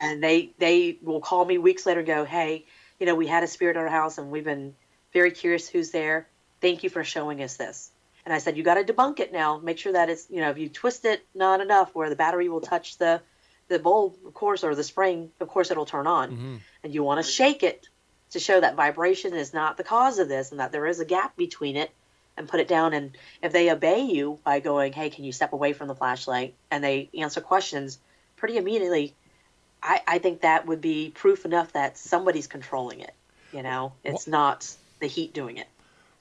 [0.01, 2.65] and they they will call me weeks later and go, "Hey,
[2.99, 4.75] you know, we had a spirit in our house, and we've been
[5.13, 6.27] very curious who's there.
[6.61, 7.91] Thank you for showing us this."
[8.25, 9.57] And I said, "You got to debunk it now.
[9.57, 12.49] Make sure that it's you know, if you twist it not enough where the battery
[12.49, 13.21] will touch the
[13.69, 16.31] the bulb, of course, or the spring, of course, it'll turn on.
[16.31, 16.55] Mm-hmm.
[16.83, 17.87] And you want to shake it
[18.31, 21.05] to show that vibration is not the cause of this, and that there is a
[21.05, 21.91] gap between it."
[22.37, 25.51] And put it down, and if they obey you by going, "Hey, can you step
[25.51, 27.99] away from the flashlight?" and they answer questions,
[28.37, 29.13] pretty immediately,
[29.81, 33.13] I, I think that would be proof enough that somebody's controlling it.
[33.53, 35.67] You know, it's not the heat doing it.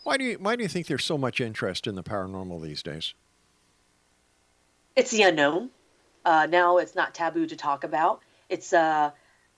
[0.05, 2.83] Why do you Why do you think there's so much interest in the paranormal these
[2.83, 3.15] days?
[4.97, 5.71] It's the unknown.
[6.25, 8.21] Uh, now it's not taboo to talk about.
[8.49, 9.11] It's uh,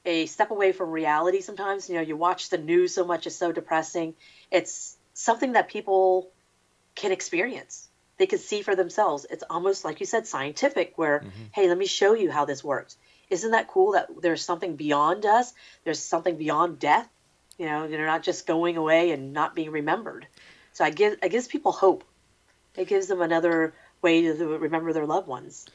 [0.04, 1.88] a step away from reality sometimes.
[1.88, 4.14] You know, you watch the news so much, it's so depressing.
[4.50, 6.30] It's something that people
[6.94, 7.88] can experience.
[8.18, 9.26] They can see for themselves.
[9.30, 12.96] It's almost like you said, scientific, where, hey, let me show you how this works.
[13.30, 15.54] Isn't that cool that there's something beyond us?
[15.84, 17.08] There's something beyond death.
[17.58, 20.26] You know, they're not just going away and not being remembered.
[20.72, 22.04] So I give, it gives people hope.
[22.76, 25.66] It gives them another way to remember their loved ones.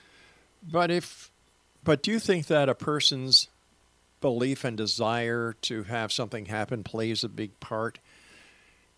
[0.69, 1.31] But if,
[1.83, 3.47] but do you think that a person's
[4.19, 7.99] belief and desire to have something happen plays a big part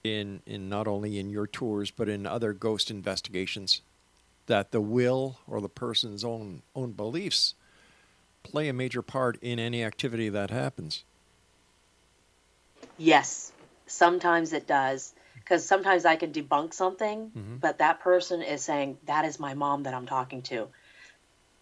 [0.04, 3.82] in in not only in your tours but in other ghost investigations?
[4.46, 7.56] That the will or the person's own own beliefs
[8.48, 11.04] play a major part in any activity that happens.
[12.98, 13.52] Yes,
[13.86, 15.14] sometimes it does.
[15.36, 17.62] Because sometimes I can debunk something, Mhm.
[17.62, 20.68] but that person is saying, That is my mom that I'm talking to.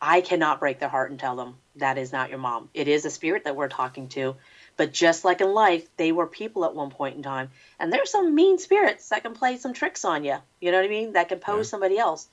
[0.02, 2.70] I cannot break their heart and tell them, that is not your mom.
[2.74, 4.36] It is a spirit that we're talking to.
[4.76, 7.52] But just like in life, they were people at one point in time.
[7.80, 10.38] And there's some mean spirits that can play some tricks on you.
[10.60, 11.14] You know what I mean?
[11.14, 12.28] That can pose somebody else.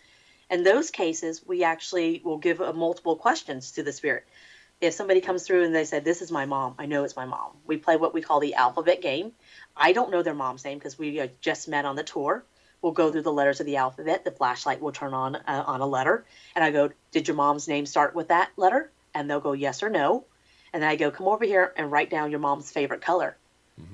[0.52, 4.24] In those cases, we actually will give multiple questions to the spirit.
[4.82, 7.24] If somebody comes through and they say, This is my mom, I know it's my
[7.24, 7.52] mom.
[7.66, 9.32] We play what we call the alphabet game.
[9.74, 12.44] I don't know their mom's name because we just met on the tour.
[12.82, 14.24] We'll go through the letters of the alphabet.
[14.24, 16.26] The flashlight will turn on uh, on a letter.
[16.54, 18.90] And I go, Did your mom's name start with that letter?
[19.14, 20.26] And they'll go, Yes or no.
[20.74, 23.36] And then I go, come over here and write down your mom's favorite color.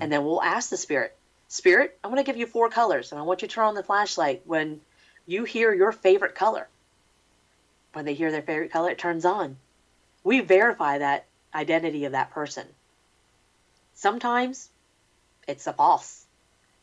[0.01, 1.17] And then we'll ask the spirit,
[1.49, 3.75] Spirit, I'm going to give you four colors, and I want you to turn on
[3.75, 4.83] the flashlight when
[5.29, 6.67] you hear your favorite color.
[7.93, 9.59] When they hear their favorite color, it turns on.
[10.25, 12.67] We verify that identity of that person.
[13.95, 14.71] Sometimes
[15.47, 16.25] it's a false.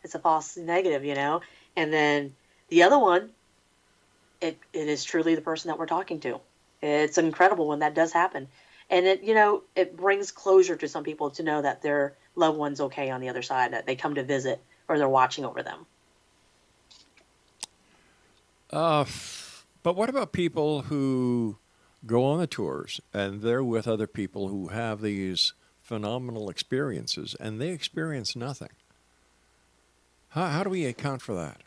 [0.03, 1.41] It's a false negative, you know?
[1.75, 2.35] And then
[2.69, 3.31] the other one,
[4.41, 6.39] it, it is truly the person that we're talking to.
[6.81, 8.47] It's incredible when that does happen
[8.89, 12.57] and it you know it brings closure to some people to know that their loved
[12.57, 15.63] one's okay on the other side that they come to visit or they're watching over
[15.63, 15.87] them
[18.75, 19.05] Uh,
[19.83, 21.57] but what about people who
[22.05, 27.61] go on the tours and they're with other people who have these phenomenal experiences and
[27.61, 28.69] they experience nothing?
[30.29, 31.61] How, how do we account for that?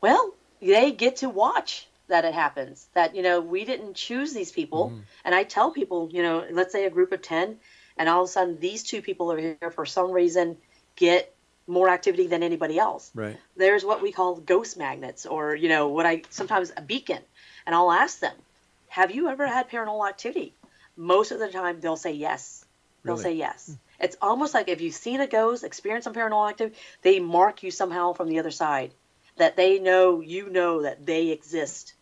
[0.00, 4.50] well they get to watch that it happens that you know we didn't choose these
[4.50, 4.92] people
[5.24, 7.56] and i tell people you know let's say a group of 10
[7.96, 10.56] and all of a sudden these two people are here for some reason
[10.96, 11.34] get
[11.68, 13.10] more activity than anybody else.
[13.14, 13.36] Right.
[13.56, 17.22] there's what we call ghost magnets or you know what i sometimes a beacon.
[17.66, 18.34] And i'll ask them
[18.88, 20.54] have you ever had paranormal activity?
[20.96, 22.64] Most of the time they'll say yes.
[23.04, 23.22] They'll Really?
[23.22, 23.66] say yes.
[23.66, 24.04] Hmm.
[24.04, 27.70] It's almost like if you've seen a ghost experience some paranormal activity they mark you
[27.70, 28.92] somehow from the other side
[29.36, 31.94] that they know you know that they exist.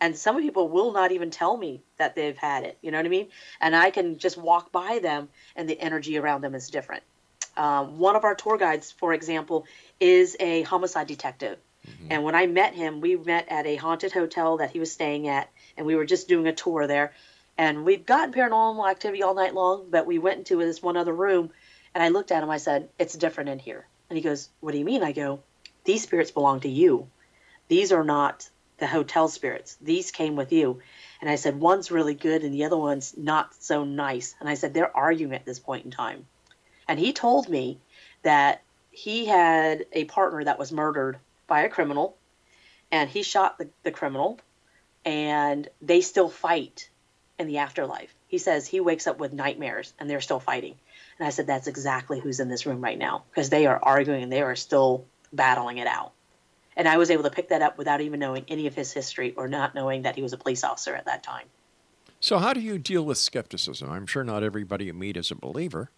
[0.00, 2.76] And some people will not even tell me that they've had it.
[2.82, 3.28] You know what i mean?
[3.60, 7.02] And i can just walk by them and the energy around them is different
[7.56, 9.66] um, one of our tour guides for example
[10.00, 11.58] is a homicide detective
[12.10, 15.28] and when i met him we met at a haunted hotel that he was staying
[15.28, 17.12] at and we were just doing a tour there
[17.58, 21.12] and we'd gotten paranormal activity all night long but we went into this one other
[21.12, 21.50] room
[21.94, 24.72] and i looked at him i said it's different in here and he goes what
[24.72, 25.40] do you mean i go
[25.84, 27.08] these spirits belong to you
[27.68, 28.48] these are not
[28.78, 29.76] the hotel spirits.
[29.80, 30.80] These came with you.
[31.20, 34.34] And I said, one's really good and the other one's not so nice.
[34.38, 36.26] And I said, they're arguing at this point in time.
[36.88, 37.78] And he told me
[38.22, 42.16] that he had a partner that was murdered by a criminal
[42.90, 44.38] and he shot the, the criminal
[45.04, 46.88] and they still fight
[47.38, 48.14] in the afterlife.
[48.28, 50.74] He says he wakes up with nightmares and they're still fighting.
[51.18, 54.22] And I said, that's exactly who's in this room right now because they are arguing
[54.22, 56.12] and they are still battling it out.
[56.76, 59.32] And I was able to pick that up without even knowing any of his history
[59.36, 61.46] or not knowing that he was a police officer at that time.
[62.20, 63.90] So, how do you deal with skepticism?
[63.90, 65.90] I'm sure not everybody you meet is a believer.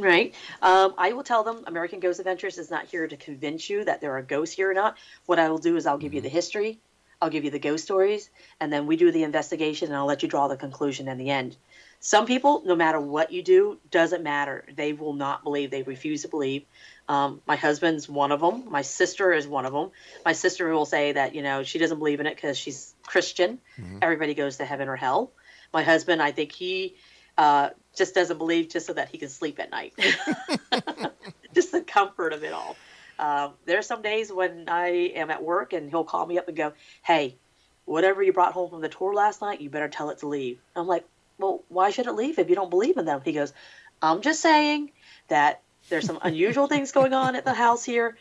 [0.00, 0.34] Right.
[0.62, 4.00] Um, I will tell them American Ghost Adventures is not here to convince you that
[4.00, 4.96] there are ghosts here or not.
[5.26, 6.80] What I will do is I'll give you the history,
[7.20, 8.30] I'll give you the ghost stories,
[8.60, 11.30] and then we do the investigation and I'll let you draw the conclusion in the
[11.30, 11.56] end.
[12.02, 14.64] Some people, no matter what you do, doesn't matter.
[14.74, 15.70] They will not believe.
[15.70, 16.64] They refuse to believe.
[17.10, 18.70] Um, my husband's one of them.
[18.70, 19.90] My sister is one of them.
[20.24, 23.58] My sister will say that you know she doesn't believe in it because she's Christian.
[24.00, 25.32] Everybody goes to heaven or hell.
[25.74, 26.96] My husband, I think he
[27.36, 29.94] uh, just doesn't believe just so that he can sleep at night.
[31.54, 32.76] just the comfort of it all.
[33.18, 36.48] Uh, there are some days when I am at work and he'll call me up
[36.48, 36.72] and go,
[37.02, 37.36] "Hey,
[37.84, 40.58] whatever you brought home from the tour last night, you better tell it to leave."
[40.74, 41.04] I'm like,
[41.38, 43.52] "Well, why should it leave if you don't believe in them?" He goes,
[44.00, 44.92] "I'm just saying
[45.28, 45.60] that
[45.90, 48.16] there's some unusual things going on at the house here.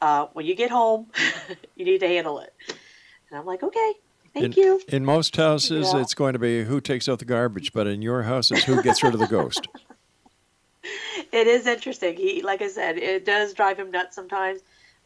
[0.00, 1.06] Uh, when you get home,
[1.74, 2.54] you need to handle it."
[3.30, 3.92] And I'm like, "Okay,
[4.34, 6.00] thank in, you." In most houses, Yeah.
[6.02, 8.82] it's going to be who takes out the garbage, but in your house, it's who
[8.82, 9.66] gets rid of the ghost.
[11.32, 12.16] It is interesting.
[12.16, 14.60] He, like I said, it does drive him nuts sometimes.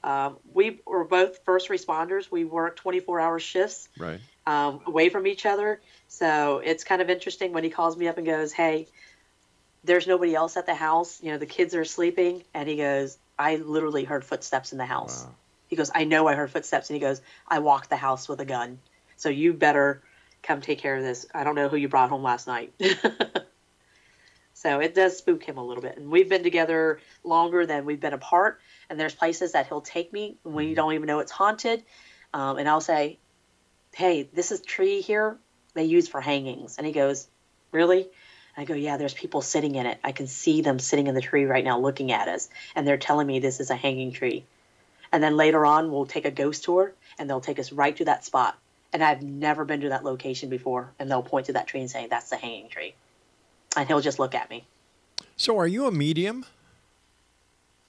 [0.05, 2.31] Um, we were both first responders.
[2.31, 4.21] We work 24 hour shifts Right.
[4.47, 5.81] um, away from each other.
[6.09, 8.89] So it's kind of interesting when he calls me up and goes, Hey,
[9.85, 11.23] there's nobody else at the house.
[11.23, 12.43] You know, the kids are sleeping.
[12.53, 15.27] And he goes, I literally heard footsteps in the house.
[15.69, 16.91] He goes, I know I heard footsteps.
[16.91, 18.81] And he goes, I walked the house with a gun.
[19.19, 20.03] So you better
[20.43, 21.27] come take care of this.
[21.35, 22.73] I don't know who you brought home last night.
[24.59, 25.99] So it does spook him a little bit.
[25.99, 28.61] And we've been together longer than we've been apart.
[28.91, 31.85] And there's places that he'll take me when you don't even know it's haunted.
[32.35, 33.19] Um, and I'll say,
[33.95, 35.39] hey, this is tree here
[35.75, 36.77] they use for hangings.
[36.77, 37.29] And he goes,
[37.71, 38.09] really?
[38.57, 40.01] I go, yeah, there's people sitting in it.
[40.03, 42.49] I can see them sitting in the tree right now looking at us.
[42.75, 44.45] And they're telling me this is a hanging tree.
[45.13, 48.07] And then later on, we'll take a ghost tour and they'll take us right to
[48.07, 48.59] that spot.
[48.93, 50.93] And I've never been to that location before.
[50.99, 52.95] And they'll point to that tree and say, "That's the hanging tree,"
[53.77, 54.65] and he'll just look at me.
[55.37, 56.45] So, are you a medium?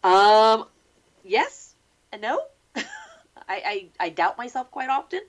[0.03, 0.65] Um,
[1.23, 1.75] yes
[2.11, 2.41] and no.
[2.75, 2.83] I,
[3.47, 5.21] I I doubt myself quite often,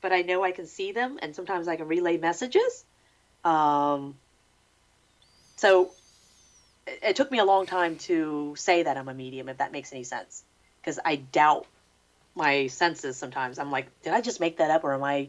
[0.00, 2.84] but I know I can see them, and sometimes I can relay messages.
[3.44, 4.16] Um,
[5.56, 5.90] so
[6.86, 9.72] it, it took me a long time to say that I'm a medium, if that
[9.72, 10.44] makes any sense,
[10.80, 11.66] because I doubt
[12.34, 13.58] my senses sometimes.
[13.58, 15.28] I'm like, did I just make that up, or am I?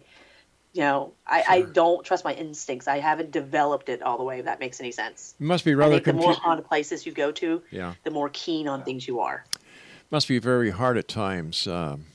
[0.74, 2.88] You know, I, I don't trust my instincts.
[2.88, 4.39] I haven't developed it all the way.
[4.39, 5.36] If that makes any sense.
[5.39, 7.93] It must be I rather think the more confu- haunted places you go to, Yeah.
[8.04, 9.45] the more keen on things you are.
[10.10, 11.68] Must be very hard at times.
[11.68, 12.06] Um,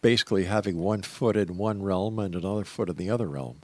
[0.00, 3.58] basically, having one foot in one realm and another foot in the other realm.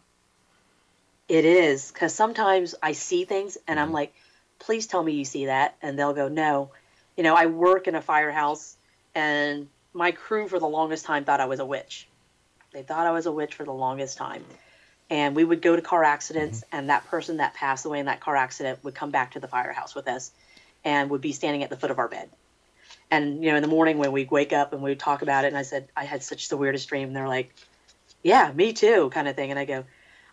[1.28, 4.14] It is because sometimes I see things and I'm like,
[4.58, 5.76] please tell me you see that.
[5.82, 6.70] And they'll go, no.
[7.16, 8.76] You know, I work in a firehouse
[9.14, 12.06] and my crew for the longest time thought I was a witch.
[12.72, 14.44] They thought I was a witch for the longest time.
[15.08, 16.76] And we would go to car accidents mm-hmm.
[16.76, 19.48] and that person that passed away in that car accident would come back to the
[19.48, 20.30] firehouse with us
[20.84, 22.28] and would be standing at the foot of our bed.
[23.10, 25.48] And, you know, in the morning when we'd wake up and we'd talk about it
[25.48, 27.08] and I said, I had such the weirdest dream.
[27.08, 27.54] And they're like,
[28.22, 29.50] yeah, me too, kind of thing.
[29.50, 29.84] And I go,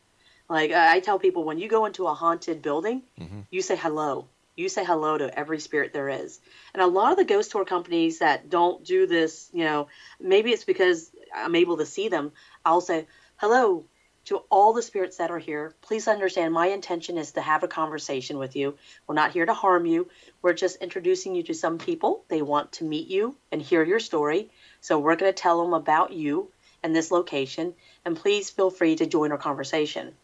[0.49, 3.41] Like I I tell people, when you go into a haunted building, mm-hmm.
[3.51, 4.27] you say hello.
[4.55, 6.39] You say hello to every spirit there is.
[6.73, 9.89] And a lot of the ghost tour companies that don't do this, you know,
[10.21, 12.31] maybe it's because I'm able to see them.
[12.65, 13.85] I'll say hello
[14.27, 15.74] to all the spirits that are here.
[15.83, 18.77] Please understand my intention is to have a conversation with you.
[19.07, 20.09] We're not here to harm you.
[20.43, 22.24] We're just introducing you to some people.
[22.29, 24.51] They want to meet you and hear your story.
[24.81, 26.51] So we're going to tell them about you
[26.83, 27.74] and this location.
[28.05, 30.14] And please feel free to join our conversation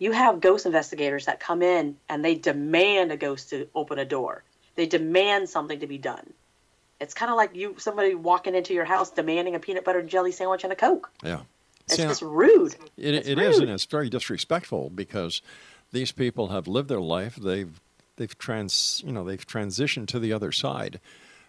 [0.00, 4.04] you have ghost investigators that come in and they demand a ghost to open a
[4.04, 4.42] door.
[4.74, 6.32] They demand something to be done.
[6.98, 10.08] It's kind of like you somebody walking into your house demanding a peanut butter and
[10.08, 11.10] jelly sandwich and a coke.
[11.22, 11.40] Yeah.
[11.90, 12.76] It's See, just rude.
[12.96, 15.42] It, It's it is, and it's very disrespectful because
[15.90, 17.36] these people have lived their life.
[17.36, 17.80] They've
[18.16, 21.00] they've trans you know they've transitioned to the other side,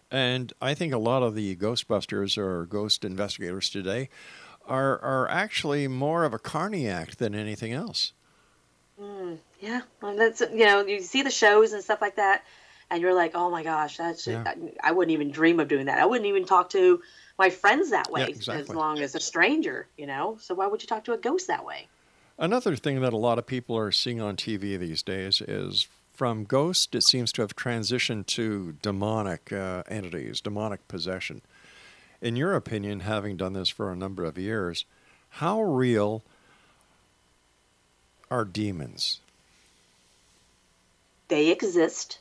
[0.10, 4.10] and I think a lot of the Ghostbusters or ghost investigators today
[4.66, 8.14] are are actually more of a carny act than anything else.
[9.00, 12.44] Mm, yeah, well, that's you know you see the shows and stuff like that,
[12.90, 14.44] and you're like, oh my gosh, that's Yeah.
[14.46, 14.56] I,
[14.90, 16.00] I wouldn't even dream of doing that.
[16.00, 17.02] I wouldn't even talk to
[17.42, 20.38] my friends that way Yeah, as long as a stranger, you know.
[20.40, 21.88] So why would you talk to a ghost that way?
[22.38, 26.44] Another thing that a lot of people are seeing on TV these days is from
[26.44, 31.42] ghost, it seems to have transitioned to demonic uh, entities, demonic possession.
[32.22, 34.86] In your opinion, having done this for a number of years,
[35.42, 36.22] how real
[38.30, 39.20] are demons?
[41.28, 42.20] They exist,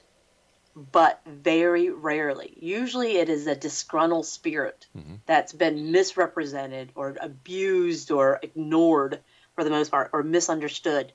[0.92, 2.56] but very rarely.
[2.60, 4.86] Usually it is a disgruntled spirit
[5.26, 9.20] that's been misrepresented or abused or ignored
[9.54, 11.12] for the most part or misunderstood.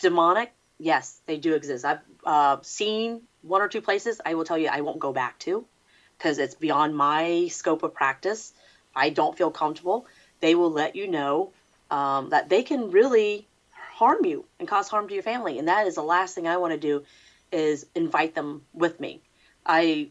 [0.00, 1.84] Demonic, yes, they do exist.
[1.84, 5.38] I've uh, seen one or two places I will tell you I won't go back
[5.40, 5.66] to
[6.16, 8.52] because it's beyond my scope of practice.
[8.94, 10.06] I don't feel comfortable.
[10.40, 11.52] They will let you know
[11.90, 15.58] um, that they can really harm you and cause harm to your family.
[15.58, 17.04] And that is the last thing I want to do
[17.52, 19.20] is invite them with me.
[19.64, 20.10] I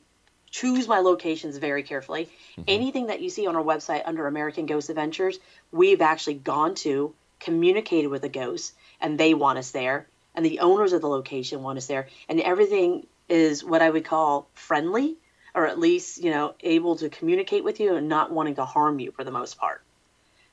[0.50, 2.26] choose my locations very carefully.
[2.26, 2.62] Mm-hmm.
[2.68, 5.40] Anything that you see on our website under American Ghost Adventures,
[5.72, 10.08] we've actually gone to, communicated with the ghosts, and they want us there.
[10.36, 12.08] And the owners of the location want us there.
[12.28, 15.18] And everything is what I would call friendly,
[15.56, 19.00] or at least, you know, able to communicate with you and not wanting to harm
[19.00, 19.82] you for the most part.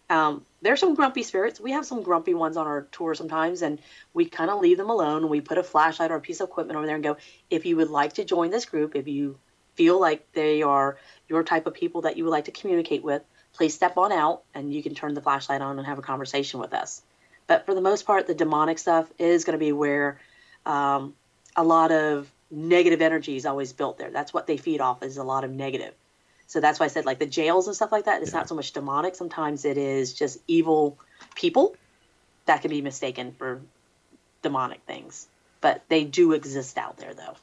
[0.09, 1.61] Um, there's some grumpy spirits.
[1.61, 3.81] We have some grumpy ones on our tour sometimes, and
[4.15, 5.29] we kind of leave them alone.
[5.29, 7.17] We put a flashlight or a piece of equipment over there and go,
[7.51, 9.39] if you would like to join this group, if you
[9.75, 10.99] feel like they are
[11.29, 14.43] your type of people that you would like to communicate with, please step on out
[14.55, 17.03] and you can turn the flashlight on and have a conversation with us.
[17.47, 20.21] But for the most part, the demonic stuff is going to be where
[20.65, 21.15] um,
[21.55, 24.11] a lot of negative energy is always built there.
[24.11, 25.95] That's what they feed off is a lot of negative.
[26.47, 28.23] So that's why I said like the jails and stuff like that.
[28.23, 29.15] It's not so much demonic.
[29.15, 30.99] Sometimes it is just evil
[31.35, 31.75] people
[32.47, 33.61] that can be mistaken for
[34.43, 35.27] demonic things.
[35.61, 37.37] But they do exist out there though.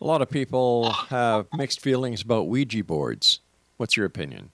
[0.00, 3.40] A lot of people have mixed feelings about Ouija boards.
[3.76, 4.50] What's your opinion?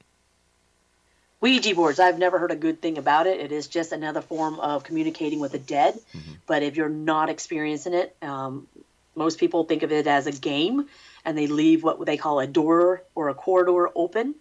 [1.40, 3.38] Ouija boards, I've never heard a good thing about it.
[3.38, 5.98] It is just another form of communicating with the dead.
[6.46, 8.66] But if you're not experiencing it, um,
[9.14, 10.88] most people think of it as a game
[11.24, 14.34] and they leave what they call a door or a corridor open.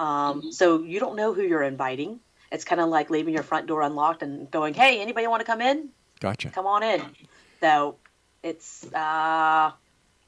[0.00, 2.20] Um, So you don't know who you're inviting.
[2.50, 5.46] It's kind of like leaving your front door unlocked and going, hey, anybody want to
[5.46, 5.88] come in?
[6.20, 6.50] Gotcha.
[6.50, 7.02] Come on in.
[7.60, 7.96] So
[8.42, 9.70] it's, uh,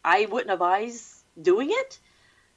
[0.05, 1.99] I wouldn't advise doing it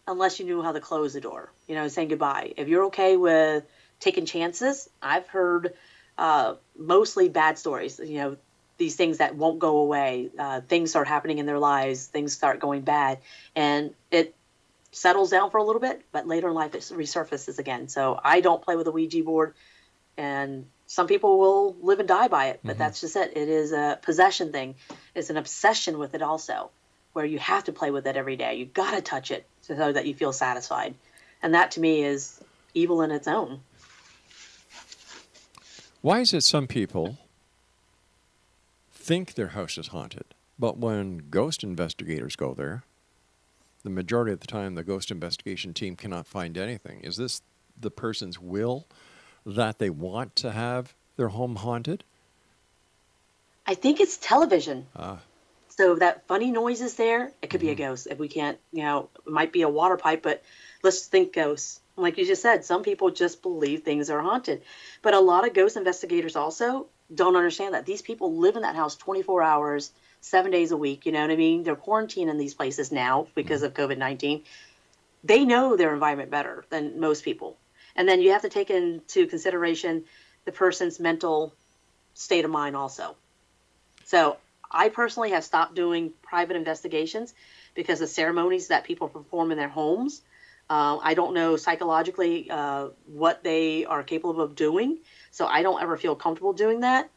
[0.08, 2.54] unless you knew how to close the door, you know, saying goodbye.
[2.56, 3.66] If you're okay with
[4.00, 5.74] taking chances, I've heard
[6.18, 8.38] uh, mostly bad stories, you know,
[8.78, 10.30] these things that won't go away.
[10.38, 13.20] Uh, things start happening in their lives, things start going bad,
[13.56, 14.36] and it
[14.92, 17.88] settles down for a little bit, but later in life it resurfaces again.
[17.88, 19.54] So I don't play with a Ouija board,
[20.18, 23.36] and some people will live and die by it, but that's just it.
[23.36, 24.76] It is a possession thing.
[25.14, 26.72] It's an obsession with it also,
[27.14, 28.56] where you have to play with it every day.
[28.56, 30.96] You got to touch it so that you feel satisfied.
[31.44, 32.42] and that to me is
[32.74, 33.60] evil in its own.
[36.02, 37.18] Why is it some people
[39.08, 40.26] think their house is haunted,
[40.60, 42.84] but when ghost investigators go there,
[43.84, 47.00] the majority of the time the ghost investigation team cannot find anything?
[47.00, 47.42] Is this
[47.80, 48.86] the person's will
[49.46, 52.04] that they want to have their home haunted?
[53.66, 54.88] I think it's television.
[54.94, 55.20] Ah,
[55.70, 57.32] So that funny noise is there.
[57.42, 58.08] It could be a ghost.
[58.12, 60.44] If we can't, you know, it might be a water pipe, but
[60.84, 61.80] let's think ghosts.
[61.96, 64.64] Like you just said, some people just believe things are haunted.
[65.02, 68.76] But a lot of ghost investigators also don't understand that these people live in that
[68.76, 69.92] house 24 hours,
[70.22, 71.06] seven days a week.
[71.06, 71.64] You know what I mean?
[71.64, 74.44] They're quarantined in these places now because of COVID 19.
[75.24, 77.58] They know their environment better than most people.
[77.96, 80.04] And then you have to take into consideration
[80.46, 81.54] the person's mental
[82.14, 83.16] state of mind also.
[84.06, 84.38] So
[84.70, 87.34] I personally have stopped doing private investigations
[87.74, 90.22] because the ceremonies that people perform in their homes,
[90.70, 95.00] uh, I don't know psychologically uh, what they are capable of doing.
[95.32, 97.10] So I don't ever feel comfortable doing that.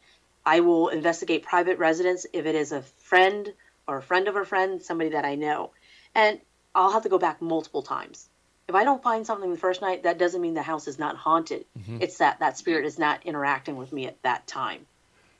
[0.45, 3.53] I will investigate private residence if it is a friend
[3.87, 5.71] or a friend of a friend, somebody that I know.
[6.15, 6.39] And
[6.73, 8.27] I'll have to go back multiple times.
[8.67, 11.15] If I don't find something the first night, that doesn't mean the house is not
[11.17, 11.65] haunted.
[11.77, 12.01] Mhm.
[12.01, 14.85] It's that that spirit is not interacting with me at that time.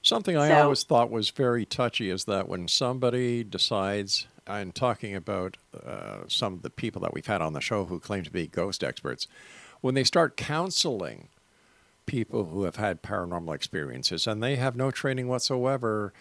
[0.01, 5.15] Something I So- always thought was very touchy is that when somebody decides, I'm talking
[5.15, 8.31] about uh, some of the people that we've had on the show who claim to
[8.31, 9.27] be ghost experts,
[9.81, 11.29] when they start counseling
[12.11, 16.11] people who have had paranormal experiences and they have no training whatsoever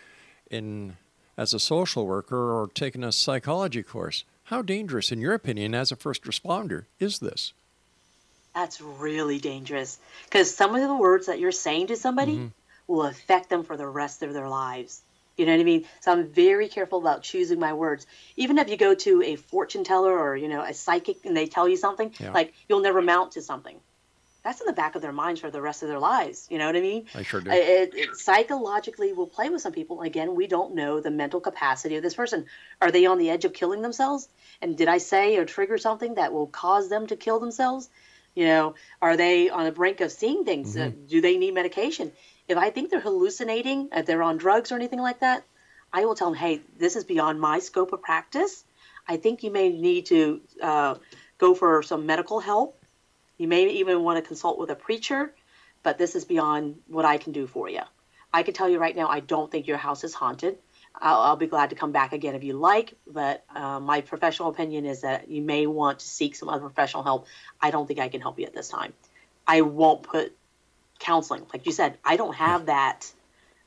[0.48, 0.96] in
[1.36, 5.90] as a social worker or taken a psychology course, how dangerous, in your opinion, as
[5.90, 7.52] a first responder, is this?
[8.54, 12.52] That's really dangerous because some of the words that you're saying to somebody Mhm.
[12.86, 15.02] will affect them for the rest of their lives.
[15.36, 15.86] You know what I mean?
[16.02, 18.06] So I'm very careful about choosing my words.
[18.36, 21.46] Even if you go to a fortune teller or, you know, a psychic and they
[21.46, 22.32] tell you something, Yeah.
[22.32, 23.80] like you'll never mount to something.
[24.42, 26.46] That's in the back of their minds for the rest of their lives.
[26.50, 27.06] You know what I mean?
[27.14, 27.50] I sure do.
[27.50, 30.00] It, it psychologically will play with some people.
[30.00, 32.46] Again, we don't know the mental capacity of this person.
[32.80, 34.28] Are they on the edge of killing themselves?
[34.62, 37.90] And did I say or trigger something that will cause them to kill themselves?
[38.34, 40.76] You know, are they on the brink of seeing things?
[40.76, 42.12] Uh, do they need medication?
[42.48, 45.44] If I think they're hallucinating, if they're on drugs or anything like that,
[45.92, 48.64] I will tell them, hey, this is beyond my scope of practice.
[49.06, 50.94] I think you may need to uh,
[51.38, 52.79] go for some medical help.
[53.40, 55.32] You may even want to consult with a preacher,
[55.82, 57.80] but this is beyond what I can do for you.
[58.34, 60.58] I can tell you right now, I don't think your house is haunted.
[60.94, 64.50] I'll, I'll be glad to come back again if you like, but uh, my professional
[64.50, 67.28] opinion is that you may want to seek some other professional help.
[67.62, 68.92] I don't think I can help you at this time.
[69.46, 70.36] I won't put
[70.98, 73.10] counseling, like you said, I don't have that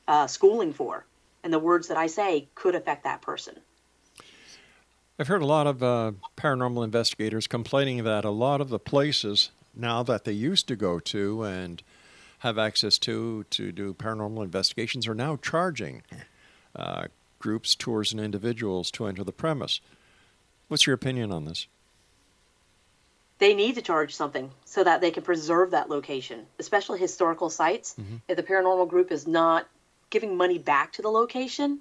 [0.06, 1.04] uh, schooling for,
[1.42, 3.56] and the words that I say could affect that person.
[5.18, 9.50] I've heard a lot of uh, paranormal investigators complaining that a lot of the places
[9.76, 11.82] now that they used to go to and
[12.40, 16.02] have access to to do paranormal investigations are now charging
[16.76, 17.06] uh,
[17.38, 19.80] groups, tours, and individuals to enter the premise.
[20.68, 21.66] What's your opinion on this?
[23.38, 27.96] they need to charge something so that they can preserve that location, especially historical sites.
[28.28, 29.66] If the paranormal group is not
[30.10, 31.80] giving money back to the location,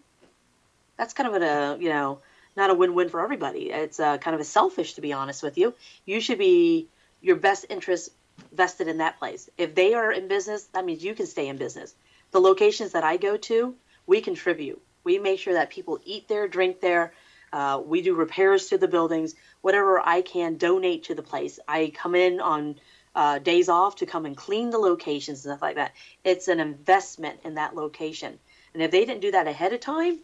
[0.97, 2.19] that's kind of a you know
[2.55, 3.71] not a win-win for everybody.
[3.71, 5.73] It's uh, kind of a selfish, to be honest with you.
[6.05, 6.87] You should be
[7.23, 8.11] your best interest
[8.51, 9.49] vested in that place.
[9.57, 11.95] If they are in business, that means you can stay in business.
[12.31, 14.81] The locations that I go to, we contribute.
[15.03, 17.13] We make sure that people eat there, drink there.
[17.51, 19.35] Uh, we do repairs to the buildings.
[19.61, 21.59] Whatever I can donate to the place.
[21.67, 22.75] I come in on
[23.15, 25.93] uh, days off to come and clean the locations and stuff like that.
[26.23, 28.39] It's an investment in that location.
[28.73, 30.19] And if they didn't do that ahead of time,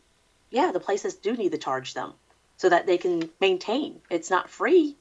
[0.49, 2.13] yeah, the places do need to charge them
[2.57, 4.01] so that they can maintain.
[4.09, 4.97] It's not free.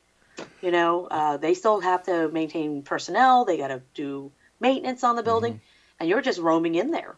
[0.63, 3.45] You know, uh, they still have to maintain personnel.
[3.45, 4.31] They got to do
[4.61, 5.61] maintenance on the building,
[6.01, 7.17] and you're just roaming in there.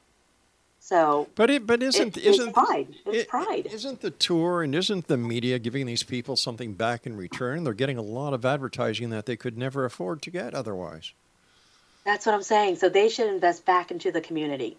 [0.82, 2.88] So, But it, but isn't it's isn't pride?
[3.06, 3.66] It's it- pride.
[3.70, 7.64] Isn't the tour and isn't the media giving these people something back in return?
[7.64, 11.12] They're getting a lot of advertising that they could never afford to get otherwise.
[12.04, 12.76] That's what I'm saying.
[12.76, 14.78] So they should invest back into the community.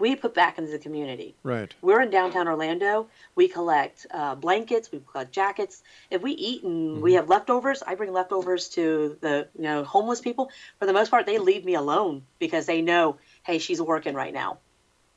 [0.00, 1.34] We put back into the community.
[1.42, 1.72] Right.
[1.82, 3.08] We're in downtown Orlando.
[3.34, 4.90] We collect uh, blankets.
[4.90, 5.82] We collect jackets.
[6.10, 10.20] If we eat and we have leftovers, I bring leftovers to the you know homeless
[10.20, 10.50] people.
[10.78, 14.32] For the most part, they leave me alone because they know, hey, she's working right
[14.32, 14.58] now.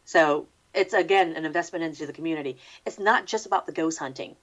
[0.05, 2.57] So it's again an investment into the community.
[2.85, 4.35] It's not just about the ghost hunting.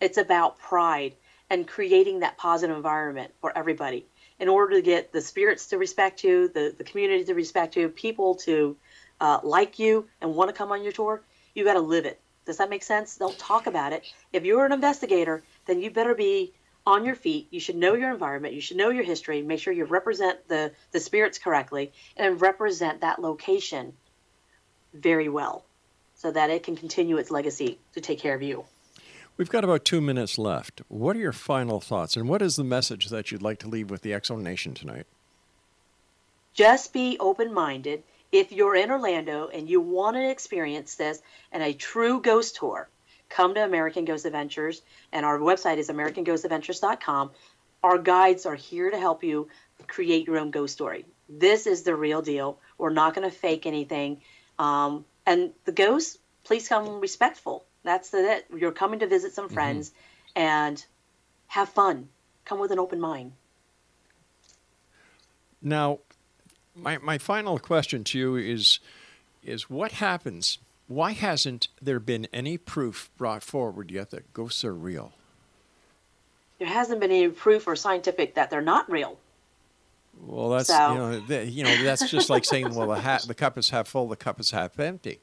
[0.00, 1.14] It's about pride
[1.50, 4.06] and creating that positive environment for everybody.
[4.38, 7.88] In order to get the spirits to respect you, the, the community to respect you,
[7.88, 8.76] people to
[9.20, 11.22] uh, like you and want to come on your tour,
[11.54, 12.20] you got to live it.
[12.46, 13.16] Does that make sense?
[13.16, 14.04] Don't talk about it.
[14.32, 16.52] If you're an investigator, then you better be
[16.86, 17.46] on your feet.
[17.50, 18.54] You should know your environment.
[18.54, 19.42] You should know your history.
[19.42, 23.92] Make sure you represent the, the spirits correctly and represent that location
[24.94, 25.64] very well
[26.14, 28.64] so that it can continue its legacy to take care of you.
[29.36, 30.82] We've got about two minutes left.
[30.88, 33.90] What are your final thoughts, and what is the message that you'd like to leave
[33.90, 35.06] with the X Zone Nation tonight?
[36.52, 38.02] Just be open minded.
[38.32, 41.20] If you're in Orlando and you want to experience this
[41.50, 42.88] and a true ghost tour,
[43.28, 47.30] come to American Ghost Adventures, and our website is AmericanGhostAdventures.com.
[47.82, 49.48] Our guides are here to help you
[49.86, 51.06] create your own ghost story.
[51.28, 52.58] This is the real deal.
[52.76, 54.20] We're not going to fake anything.
[54.58, 57.64] Um, and the ghosts, please come respectful.
[57.82, 58.46] That's the it.
[58.54, 60.42] You're coming to visit some friends mm-hmm.
[60.42, 60.86] and
[61.46, 62.08] have fun.
[62.44, 63.32] Come with an open mind.
[65.62, 65.98] Now,
[66.74, 68.80] my, my final question to you is
[69.42, 70.58] is what happens
[70.90, 75.12] why hasn't there been any proof brought forward yet that ghosts are real?
[76.58, 79.16] There hasn't been any proof or scientific that they're not real.
[80.20, 80.92] Well, that's so.
[80.92, 83.70] you know, the, you know that's just like saying, well, the, hat, the cup is
[83.70, 85.20] half full, the cup is half empty.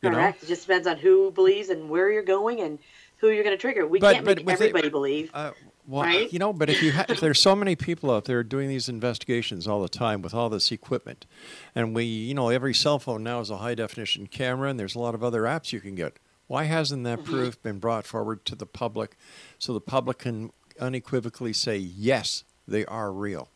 [0.00, 0.42] You Correct.
[0.42, 0.46] Know?
[0.46, 2.78] It just depends on who believes and where you're going and
[3.16, 3.88] who you're going to trigger.
[3.88, 5.32] We but, can't make everybody believe.
[5.34, 5.50] Uh,
[5.86, 6.32] well, right?
[6.32, 8.88] you know, but if you ha- if there's so many people out there doing these
[8.88, 11.26] investigations all the time with all this equipment,
[11.74, 14.94] and we, you know, every cell phone now is a high definition camera, and there's
[14.94, 16.18] a lot of other apps you can get.
[16.46, 17.32] Why hasn't that mm-hmm.
[17.32, 19.16] proof been brought forward to the public,
[19.58, 23.48] so the public can unequivocally say yes, they are real?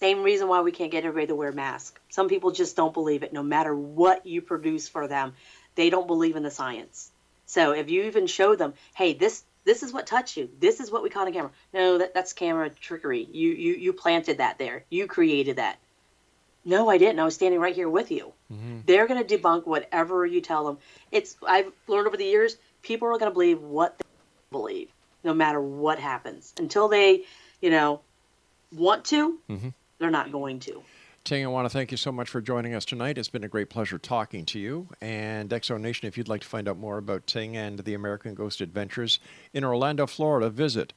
[0.00, 2.00] Same reason why we can't get everybody to wear masks.
[2.08, 5.34] Some people just don't believe it, no matter what you produce for them.
[5.74, 7.10] They don't believe in the science.
[7.46, 10.48] So if you even show them, hey, this this is what touched you.
[10.58, 11.50] This is what we caught on camera.
[11.74, 13.28] No, that, that's camera trickery.
[13.30, 14.84] You, you you planted that there.
[14.88, 15.78] You created that.
[16.64, 17.20] No, I didn't.
[17.20, 18.32] I was standing right here with you.
[18.50, 18.78] Mm-hmm.
[18.86, 20.78] They're going to debunk whatever you tell them.
[21.12, 24.04] It's I've learned over the years, people are going to believe what they
[24.50, 24.88] believe,
[25.22, 26.54] no matter what happens.
[26.58, 27.24] Until they,
[27.60, 28.00] you know,
[28.72, 29.68] want to, mm-hmm.
[29.98, 30.82] they're not going to.
[31.28, 33.18] Ting, I want to thank you so much for joining us tonight.
[33.18, 34.88] It's been a great pleasure talking to you.
[35.02, 37.92] And X Zone Nation, if you'd like to find out more about Ting and the
[37.92, 39.20] American Ghost Adventures
[39.52, 40.94] in Orlando, Florida, visit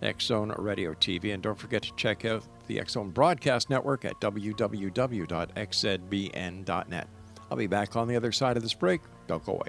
[0.00, 1.34] X Zone Radio TV.
[1.34, 4.68] And don't forget to check out the X Zone Broadcast Network at www.xzbn.net.
[7.50, 9.02] I'll be back on the other side of this break.
[9.26, 9.68] Don't go away.